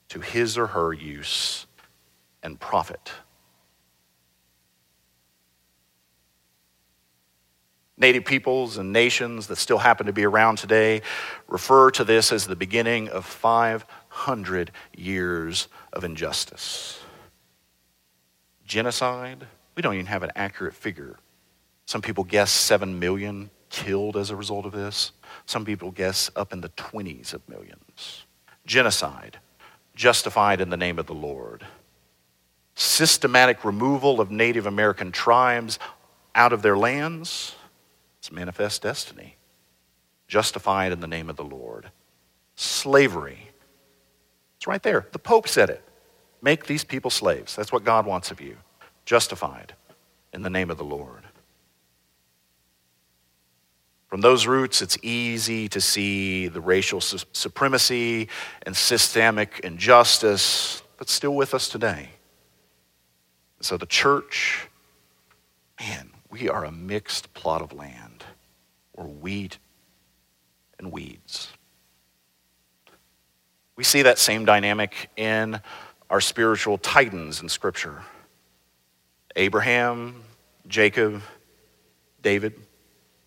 to 0.10 0.20
his 0.20 0.58
or 0.58 0.68
her 0.68 0.92
use 0.92 1.66
and 2.44 2.60
profit. 2.60 3.12
Native 7.98 8.24
peoples 8.24 8.78
and 8.78 8.94
nations 8.94 9.48
that 9.48 9.58
still 9.58 9.78
happen 9.78 10.06
to 10.06 10.14
be 10.14 10.26
around 10.26 10.58
today 10.58 11.02
refer 11.48 11.92
to 11.92 12.04
this 12.06 12.32
as 12.32 12.48
the 12.48 12.56
beginning 12.56 13.10
of 13.10 13.26
500 13.26 14.72
years 14.96 15.68
of 15.92 16.06
injustice 16.06 16.99
genocide. 18.70 19.48
We 19.76 19.82
don't 19.82 19.96
even 19.96 20.06
have 20.06 20.24
an 20.24 20.32
accurate 20.36 20.76
figure. 20.76 21.18
Some 21.86 22.02
people 22.02 22.24
guess 22.24 22.52
7 22.52 23.00
million 23.00 23.50
killed 23.70 24.16
as 24.16 24.30
a 24.30 24.36
result 24.36 24.66
of 24.66 24.72
this. 24.72 25.12
Some 25.46 25.66
people 25.66 25.92
guess 25.92 26.32
up 26.36 26.54
in 26.54 26.62
the 26.62 26.70
20s 26.70 27.34
of 27.34 27.48
millions. 27.50 28.26
Genocide, 28.66 29.40
justified 29.96 30.62
in 30.62 30.70
the 30.70 30.78
name 30.78 31.00
of 31.00 31.08
the 31.08 31.14
Lord. 31.14 31.66
Systematic 32.76 33.66
removal 33.66 34.22
of 34.22 34.32
Native 34.32 34.68
American 34.68 35.12
tribes 35.12 35.80
out 36.36 36.54
of 36.54 36.62
their 36.62 36.78
lands. 36.78 37.56
It's 38.20 38.32
manifest 38.32 38.84
destiny. 38.84 39.36
Justified 40.28 40.92
in 40.92 41.00
the 41.00 41.08
name 41.08 41.30
of 41.30 41.36
the 41.36 41.44
Lord. 41.44 41.90
Slavery. 42.56 43.50
It's 44.58 44.68
right 44.68 44.84
there. 44.84 45.08
The 45.12 45.20
Pope 45.20 45.48
said 45.48 45.70
it. 45.70 45.84
Make 46.42 46.66
these 46.66 46.84
people 46.84 47.12
slaves. 47.12 47.56
That's 47.56 47.72
what 47.72 47.84
God 47.84 48.06
wants 48.06 48.32
of 48.32 48.40
you. 48.40 48.58
Justified 49.06 49.74
in 50.34 50.42
the 50.42 50.50
name 50.50 50.70
of 50.70 50.78
the 50.78 50.84
Lord. 50.84 51.24
From 54.08 54.22
those 54.22 54.48
roots, 54.48 54.82
it's 54.82 54.98
easy 55.04 55.70
to 55.70 55.80
see 55.80 56.48
the 56.48 56.62
racial 56.62 57.00
su- 57.00 57.20
supremacy 57.32 58.28
and 58.64 58.76
systemic 58.76 59.60
injustice 59.64 60.82
that's 60.98 61.12
still 61.12 61.36
with 61.36 61.54
us 61.54 61.70
today. 61.70 62.10
So, 63.62 63.78
the 63.78 63.86
church, 63.86 64.68
man, 65.80 66.10
we 66.32 66.50
are 66.50 66.66
a 66.66 66.72
mixed 66.72 67.34
plot 67.34 67.62
of 67.62 67.72
land 67.74 68.24
or 68.94 69.06
wheat 69.06 69.60
and 70.80 70.92
weeds. 70.92 71.50
We 73.76 73.84
see 73.84 74.02
that 74.02 74.18
same 74.18 74.44
dynamic 74.44 75.10
in 75.16 75.62
are 76.10 76.22
spiritual 76.22 76.78
titans 76.78 77.42
in 77.42 77.50
Scripture 77.50 78.04
Abraham, 79.36 80.24
Jacob, 80.68 81.22
David, 82.22 82.54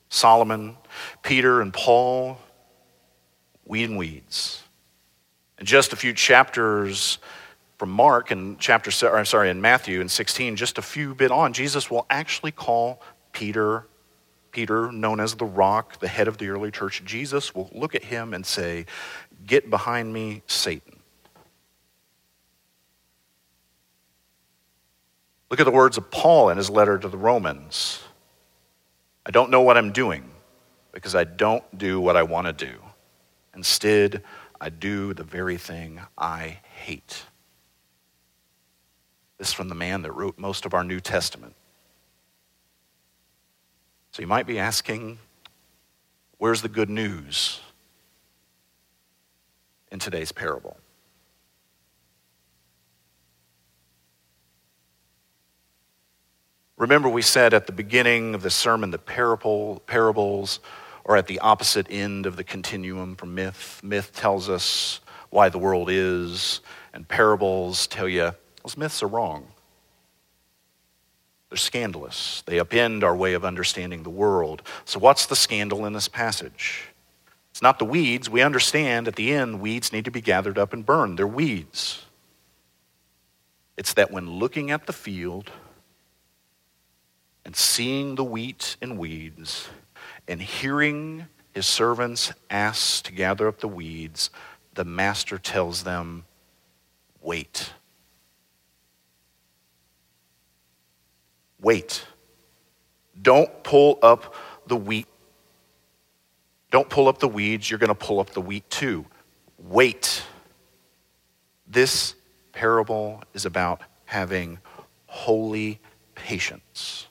Solomon, 0.09 0.77
Peter, 1.23 1.61
and 1.61 1.73
Paul, 1.73 2.39
weed 3.65 3.89
and 3.89 3.99
weeds. 3.99 4.63
In 5.59 5.67
just 5.67 5.93
a 5.93 5.97
few 5.97 6.13
chapters 6.13 7.19
from 7.79 7.91
Mark 7.91 8.31
and 8.31 8.59
chapter, 8.59 8.91
I'm 9.17 9.25
sorry, 9.25 9.49
in 9.49 9.61
Matthew 9.61 10.01
in 10.01 10.09
16, 10.09 10.57
just 10.57 10.77
a 10.77 10.83
few 10.83 11.15
bit 11.15 11.31
on, 11.31 11.53
Jesus 11.53 11.91
will 11.91 12.05
actually 12.11 12.53
call 12.53 13.01
Peter, 13.33 13.87
Peter, 14.51 14.93
known 14.93 15.19
as 15.19 15.35
the 15.37 15.45
rock, 15.45 15.99
the 16.01 16.09
head 16.09 16.29
of 16.29 16.39
the 16.39 16.49
early 16.49 16.71
church. 16.71 17.03
Jesus 17.05 17.55
will 17.55 17.71
look 17.73 17.95
at 17.95 18.05
him 18.05 18.35
and 18.35 18.45
say, 18.45 18.87
Get 19.47 19.71
behind 19.71 20.13
me, 20.13 20.43
Satan. 20.47 20.92
Look 25.53 25.61
at 25.61 25.65
the 25.65 25.71
words 25.71 25.99
of 25.99 26.11
Paul 26.11 26.49
in 26.49 26.57
his 26.57 26.71
letter 26.71 26.97
to 26.97 27.09
the 27.09 27.19
Romans. 27.19 28.03
I 29.27 29.31
don't 29.31 29.51
know 29.51 29.61
what 29.61 29.77
I'm 29.77 29.93
doing 29.93 30.31
because 30.93 31.15
I 31.15 31.25
don't 31.25 31.63
do 31.77 32.01
what 32.01 32.17
I 32.17 32.23
want 32.23 32.47
to 32.47 32.55
do. 32.55 32.81
Instead, 33.55 34.23
I 34.59 34.71
do 34.71 35.13
the 35.13 35.25
very 35.25 35.59
thing 35.59 36.01
I 36.17 36.61
hate. 36.85 37.27
This 39.37 39.49
is 39.49 39.53
from 39.53 39.69
the 39.69 39.75
man 39.75 40.01
that 40.01 40.13
wrote 40.13 40.39
most 40.39 40.65
of 40.65 40.73
our 40.73 40.83
New 40.83 41.01
Testament. 41.01 41.55
So 44.13 44.23
you 44.23 44.29
might 44.29 44.47
be 44.47 44.59
asking, 44.59 45.19
where's 46.39 46.63
the 46.63 46.71
good 46.71 46.89
news 46.89 47.61
in 49.91 49.99
today's 49.99 50.33
parable? 50.33 50.79
Remember, 56.83 57.09
we 57.09 57.23
said 57.23 57.55
at 57.55 57.69
the 57.69 57.73
beginning 57.73 58.35
of 58.35 58.43
the 58.43 58.51
sermon 58.51 58.91
the 58.91 58.99
parable, 58.99 59.81
parables 59.87 60.59
are 61.07 61.17
at 61.17 61.29
the 61.29 61.39
opposite 61.39 61.87
end 61.89 62.27
of 62.27 62.35
the 62.35 62.43
continuum 62.43 63.15
from 63.15 63.37
myth. 63.37 63.81
Myth 63.85 64.11
tells 64.13 64.49
us 64.49 64.99
why 65.31 65.49
the 65.49 65.59
world 65.59 65.89
is, 65.89 66.61
and 66.93 67.07
parables 67.07 67.87
tell 67.87 68.09
you 68.09 68.33
those 68.65 68.77
myths 68.77 69.01
are 69.01 69.07
wrong. 69.07 69.47
They're 71.51 71.57
scandalous. 71.57 72.43
They 72.47 72.57
upend 72.57 73.05
our 73.05 73.15
way 73.15 73.35
of 73.35 73.45
understanding 73.45 74.03
the 74.03 74.11
world. 74.11 74.63
So, 74.85 74.99
what's 74.99 75.27
the 75.27 75.37
scandal 75.37 75.87
in 75.87 75.93
this 75.93 76.09
passage? 76.09 76.89
It's 77.53 77.63
not 77.63 77.79
the 77.79 77.85
weeds. 77.85 78.29
We 78.29 78.43
understand 78.43 79.07
at 79.07 79.15
the 79.15 79.33
end, 79.33 79.61
weeds 79.61 79.93
need 79.93 80.07
to 80.07 80.11
be 80.11 80.21
gathered 80.21 80.59
up 80.59 80.73
and 80.73 80.85
burned. 80.85 81.17
They're 81.17 81.29
weeds. 81.29 82.07
It's 83.77 83.95
that 83.95 84.11
when 84.11 84.29
looking 84.29 84.73
at 84.73 84.87
the 84.87 84.93
field 84.93 85.53
and 87.45 87.57
seeing 87.57 88.15
the 88.15 88.25
wheat 88.25 88.77
and 88.81 88.99
weeds 88.99 89.69
and 90.29 90.41
hearing 90.41 91.27
his 91.53 91.67
servants 91.67 92.33
ask 92.51 93.05
to 93.05 93.13
gather 93.13 93.49
up 93.49 93.61
the 93.61 93.69
weeds, 93.69 94.31
the 94.75 94.85
master 94.85 95.39
tells 95.39 95.85
them, 95.85 96.25
Wait. 97.21 97.73
Wait. 101.61 102.05
Don't 103.21 103.63
pull 103.63 103.99
up 104.03 104.35
the 104.67 104.77
wheat. 104.77 105.07
Don't 106.73 106.89
pull 106.89 107.07
up 107.07 107.19
the 107.19 107.29
weeds. 107.29 107.71
You're 107.71 107.79
going 107.79 107.89
to 107.89 107.95
pull 107.95 108.19
up 108.19 108.31
the 108.31 108.41
wheat 108.41 108.69
too. 108.71 109.07
Wait. 109.59 110.25
This 111.69 112.15
parable 112.53 113.23
is 113.35 113.47
about 113.47 113.83
having 114.07 114.59
holy 115.07 115.79
patience. 116.15 117.07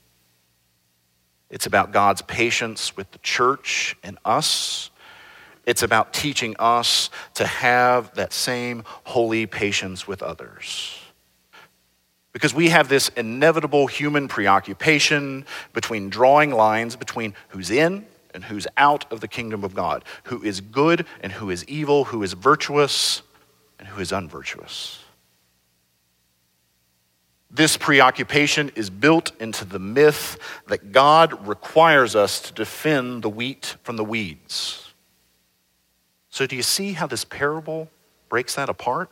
It's 1.51 1.65
about 1.65 1.91
God's 1.91 2.21
patience 2.23 2.95
with 2.95 3.11
the 3.11 3.19
church 3.19 3.95
and 4.03 4.17
us. 4.23 4.89
It's 5.65 5.83
about 5.83 6.13
teaching 6.13 6.55
us 6.57 7.09
to 7.35 7.45
have 7.45 8.15
that 8.15 8.33
same 8.33 8.83
holy 9.03 9.45
patience 9.45 10.07
with 10.07 10.23
others. 10.23 10.97
Because 12.31 12.53
we 12.53 12.69
have 12.69 12.87
this 12.87 13.09
inevitable 13.09 13.87
human 13.87 14.29
preoccupation 14.29 15.45
between 15.73 16.09
drawing 16.09 16.51
lines 16.51 16.95
between 16.95 17.35
who's 17.49 17.69
in 17.69 18.05
and 18.33 18.45
who's 18.45 18.65
out 18.77 19.11
of 19.11 19.19
the 19.19 19.27
kingdom 19.27 19.65
of 19.65 19.75
God, 19.75 20.05
who 20.23 20.41
is 20.41 20.61
good 20.61 21.05
and 21.21 21.33
who 21.33 21.49
is 21.49 21.65
evil, 21.65 22.05
who 22.05 22.23
is 22.23 22.31
virtuous 22.31 23.21
and 23.77 23.89
who 23.89 23.99
is 24.01 24.13
unvirtuous. 24.13 25.00
This 27.61 27.77
preoccupation 27.77 28.71
is 28.73 28.89
built 28.89 29.33
into 29.39 29.65
the 29.65 29.77
myth 29.77 30.39
that 30.65 30.91
God 30.91 31.47
requires 31.47 32.15
us 32.15 32.41
to 32.41 32.53
defend 32.53 33.21
the 33.21 33.29
wheat 33.29 33.75
from 33.83 33.97
the 33.97 34.03
weeds. 34.03 34.95
So, 36.31 36.47
do 36.47 36.55
you 36.55 36.63
see 36.63 36.93
how 36.93 37.05
this 37.05 37.23
parable 37.23 37.87
breaks 38.29 38.55
that 38.55 38.67
apart? 38.67 39.11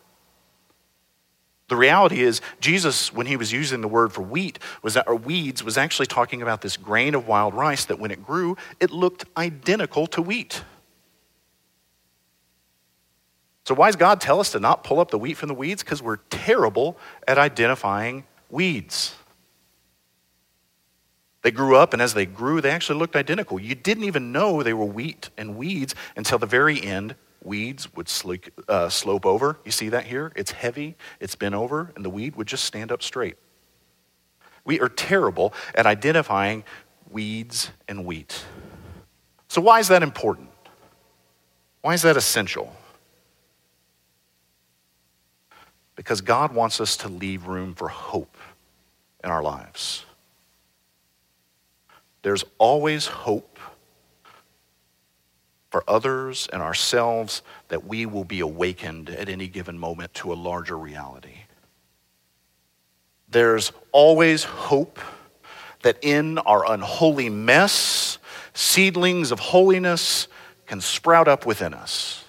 The 1.68 1.76
reality 1.76 2.22
is, 2.24 2.42
Jesus, 2.60 3.14
when 3.14 3.28
he 3.28 3.38
was 3.38 3.54
using 3.54 3.82
the 3.82 3.88
word 3.88 4.14
for 4.14 4.24
wheat, 4.24 4.58
was 4.82 4.96
that, 4.96 5.08
or 5.08 5.14
weeds, 5.14 5.64
was 5.64 5.78
actually 5.78 6.08
talking 6.08 6.42
about 6.42 6.62
this 6.62 6.76
grain 6.76 7.14
of 7.14 7.28
wild 7.28 7.54
rice 7.54 7.86
that 7.86 8.00
when 8.00 8.10
it 8.10 8.26
grew, 8.26 8.58
it 8.80 8.90
looked 8.90 9.26
identical 9.38 10.08
to 10.08 10.24
wheat. 10.24 10.64
So, 13.64 13.76
why 13.76 13.90
does 13.90 13.96
God 13.96 14.20
tell 14.20 14.40
us 14.40 14.54
to 14.54 14.60
not 14.60 14.84
pull 14.84 15.00
up 15.00 15.12
the 15.12 15.20
wheat 15.20 15.38
from 15.38 15.50
the 15.50 15.54
weeds? 15.54 15.84
Because 15.84 16.02
we're 16.02 16.18
terrible 16.32 16.98
at 17.28 17.38
identifying 17.38 18.24
weeds. 18.50 19.16
They 21.42 21.52
grew 21.52 21.76
up, 21.78 21.94
and 21.94 22.02
as 22.02 22.14
they 22.14 22.26
grew, 22.26 22.60
they 22.60 22.72
actually 22.72 23.00
looked 23.00 23.16
identical. 23.16 23.60
You 23.60 23.76
didn't 23.76 24.04
even 24.04 24.32
know 24.32 24.62
they 24.62 24.74
were 24.74 24.86
wheat 24.86 25.30
and 25.38 25.56
weeds 25.56 25.96
until 26.18 26.38
the 26.38 26.46
very 26.46 26.82
end 26.82 27.16
weeds 27.44 27.94
would 27.96 28.12
uh, 28.68 28.90
slope 28.90 29.26
over. 29.26 29.58
You 29.64 29.72
see 29.72 29.90
that 29.90 30.06
here? 30.06 30.34
It's 30.36 30.52
heavy, 30.52 30.96
it's 31.20 31.36
bent 31.36 31.56
over, 31.56 31.92
and 31.96 32.04
the 32.04 32.10
weed 32.10 32.36
would 32.36 32.48
just 32.48 32.66
stand 32.66 32.92
up 32.92 33.02
straight. 33.02 33.38
We 34.66 34.82
are 34.82 34.90
terrible 34.90 35.54
at 35.74 35.86
identifying 35.86 36.64
weeds 37.10 37.72
and 37.88 38.06
wheat. 38.06 38.44
So, 39.48 39.62
why 39.62 39.80
is 39.80 39.88
that 39.88 40.04
important? 40.04 40.50
Why 41.82 41.94
is 41.94 42.02
that 42.02 42.18
essential? 42.18 42.76
Because 46.00 46.22
God 46.22 46.54
wants 46.54 46.80
us 46.80 46.96
to 46.96 47.10
leave 47.10 47.48
room 47.48 47.76
for 47.76 47.90
hope 47.90 48.38
in 49.22 49.30
our 49.30 49.44
lives. 49.44 50.06
There's 52.22 52.46
always 52.58 53.06
hope 53.06 53.60
for 55.70 55.84
others 55.90 56.48
and 56.54 56.62
ourselves 56.62 57.42
that 57.68 57.86
we 57.86 58.06
will 58.06 58.24
be 58.24 58.40
awakened 58.40 59.10
at 59.10 59.28
any 59.28 59.50
given 59.50 59.78
moment 59.78 60.14
to 60.14 60.32
a 60.32 60.36
larger 60.36 60.78
reality. 60.78 61.40
There's 63.28 63.74
always 63.92 64.46
hope 64.46 65.00
that 65.84 65.98
in 66.02 66.38
our 66.38 66.72
unholy 66.72 67.28
mess, 67.28 68.20
seedlings 68.54 69.34
of 69.34 69.40
holiness 69.42 70.30
can 70.66 70.80
sprout 70.80 71.28
up 71.28 71.46
within 71.46 71.74
us. 71.74 72.24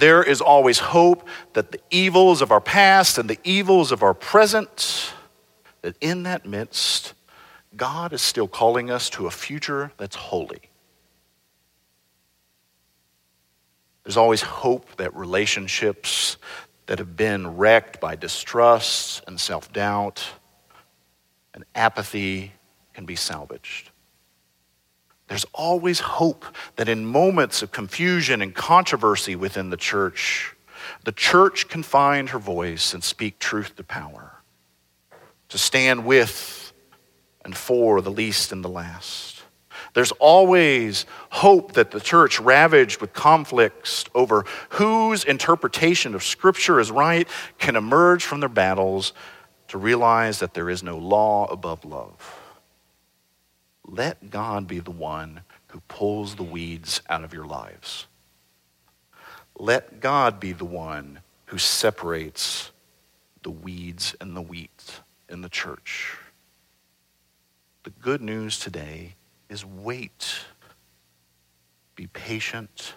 There 0.00 0.22
is 0.22 0.40
always 0.40 0.78
hope 0.78 1.28
that 1.52 1.72
the 1.72 1.80
evils 1.90 2.40
of 2.40 2.50
our 2.50 2.60
past 2.60 3.18
and 3.18 3.28
the 3.28 3.38
evils 3.44 3.92
of 3.92 4.02
our 4.02 4.14
present, 4.14 5.12
that 5.82 5.94
in 6.00 6.22
that 6.22 6.46
midst, 6.46 7.12
God 7.76 8.14
is 8.14 8.22
still 8.22 8.48
calling 8.48 8.90
us 8.90 9.10
to 9.10 9.26
a 9.26 9.30
future 9.30 9.92
that's 9.98 10.16
holy. 10.16 10.62
There's 14.02 14.16
always 14.16 14.40
hope 14.40 14.96
that 14.96 15.14
relationships 15.14 16.38
that 16.86 16.98
have 16.98 17.14
been 17.14 17.58
wrecked 17.58 18.00
by 18.00 18.16
distrust 18.16 19.22
and 19.26 19.38
self 19.38 19.70
doubt 19.70 20.26
and 21.52 21.62
apathy 21.74 22.54
can 22.94 23.04
be 23.04 23.16
salvaged. 23.16 23.89
There's 25.30 25.46
always 25.54 26.00
hope 26.00 26.44
that 26.74 26.88
in 26.88 27.06
moments 27.06 27.62
of 27.62 27.70
confusion 27.70 28.42
and 28.42 28.52
controversy 28.52 29.36
within 29.36 29.70
the 29.70 29.76
church, 29.76 30.56
the 31.04 31.12
church 31.12 31.68
can 31.68 31.84
find 31.84 32.30
her 32.30 32.38
voice 32.40 32.94
and 32.94 33.04
speak 33.04 33.38
truth 33.38 33.76
to 33.76 33.84
power, 33.84 34.42
to 35.48 35.56
stand 35.56 36.04
with 36.04 36.72
and 37.44 37.56
for 37.56 38.00
the 38.00 38.10
least 38.10 38.50
and 38.50 38.64
the 38.64 38.68
last. 38.68 39.44
There's 39.94 40.10
always 40.18 41.06
hope 41.30 41.74
that 41.74 41.92
the 41.92 42.00
church, 42.00 42.40
ravaged 42.40 43.00
with 43.00 43.12
conflicts 43.12 44.06
over 44.16 44.44
whose 44.70 45.22
interpretation 45.22 46.16
of 46.16 46.24
Scripture 46.24 46.80
is 46.80 46.90
right, 46.90 47.28
can 47.58 47.76
emerge 47.76 48.24
from 48.24 48.40
their 48.40 48.48
battles 48.48 49.12
to 49.68 49.78
realize 49.78 50.40
that 50.40 50.54
there 50.54 50.68
is 50.68 50.82
no 50.82 50.98
law 50.98 51.46
above 51.46 51.84
love. 51.84 52.39
Let 53.90 54.30
God 54.30 54.68
be 54.68 54.78
the 54.78 54.92
one 54.92 55.40
who 55.68 55.80
pulls 55.88 56.36
the 56.36 56.44
weeds 56.44 57.02
out 57.08 57.24
of 57.24 57.34
your 57.34 57.44
lives. 57.44 58.06
Let 59.58 60.00
God 60.00 60.38
be 60.38 60.52
the 60.52 60.64
one 60.64 61.18
who 61.46 61.58
separates 61.58 62.70
the 63.42 63.50
weeds 63.50 64.14
and 64.20 64.36
the 64.36 64.42
wheat 64.42 65.00
in 65.28 65.40
the 65.42 65.48
church. 65.48 66.16
The 67.82 67.90
good 67.90 68.22
news 68.22 68.60
today 68.60 69.16
is 69.48 69.64
wait, 69.64 70.36
be 71.96 72.06
patient, 72.06 72.94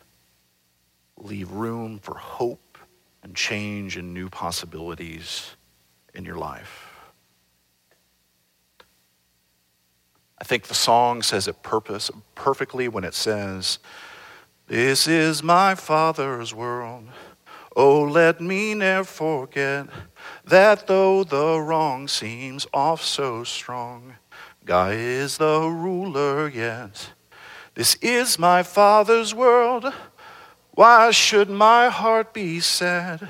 leave 1.18 1.52
room 1.52 1.98
for 1.98 2.16
hope 2.16 2.78
and 3.24 3.36
change 3.36 3.98
and 3.98 4.14
new 4.14 4.30
possibilities 4.30 5.56
in 6.14 6.24
your 6.24 6.38
life. 6.38 6.83
I 10.44 10.46
think 10.46 10.68
the 10.68 10.74
song 10.74 11.22
says 11.22 11.48
it 11.48 11.64
purpose 11.64 12.12
perfectly 12.36 12.90
when 12.90 13.06
it 13.06 13.14
says, 13.14 13.80
This 14.68 15.08
is 15.08 15.42
my 15.42 15.74
Father's 15.74 16.54
world. 16.54 17.06
Oh, 17.78 18.02
let 18.02 18.42
me 18.42 18.74
never 18.74 19.06
forget 19.06 19.88
that 20.44 20.88
though 20.88 21.24
the 21.24 21.62
wrong 21.62 22.10
seems 22.10 22.68
off 22.74 23.02
so 23.02 23.46
strong, 23.46 24.16
God 24.66 24.96
is 24.96 25.38
the 25.38 25.62
ruler 25.62 26.50
yet. 26.50 27.14
This 27.76 27.96
is 28.02 28.38
my 28.38 28.64
Father's 28.64 29.34
world. 29.34 29.94
Why 30.72 31.12
should 31.12 31.50
my 31.50 31.88
heart 31.88 32.34
be 32.34 32.60
sad? 32.60 33.30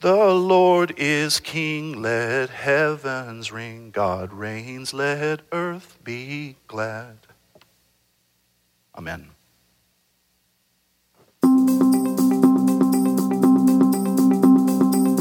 The 0.00 0.34
Lord 0.34 0.92
is 0.98 1.40
King, 1.40 2.02
let 2.02 2.50
heavens 2.50 3.50
ring. 3.50 3.90
God 3.90 4.30
reigns, 4.30 4.92
let 4.92 5.40
earth 5.52 5.96
be 6.04 6.56
glad. 6.66 7.16
Amen. 8.94 9.30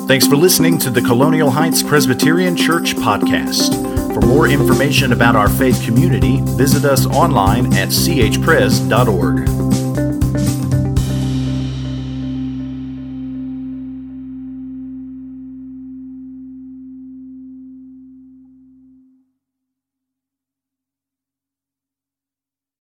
Thanks 0.07 0.27
for 0.27 0.35
listening 0.35 0.77
to 0.79 0.89
the 0.89 1.01
Colonial 1.01 1.49
Heights 1.49 1.81
Presbyterian 1.81 2.57
Church 2.57 2.95
podcast. 2.95 3.73
For 4.13 4.21
more 4.27 4.47
information 4.47 5.13
about 5.13 5.35
our 5.35 5.49
faith 5.49 5.81
community, 5.83 6.41
visit 6.41 6.83
us 6.83 7.05
online 7.05 7.73
at 7.73 7.89
chpres.org. 7.89 9.64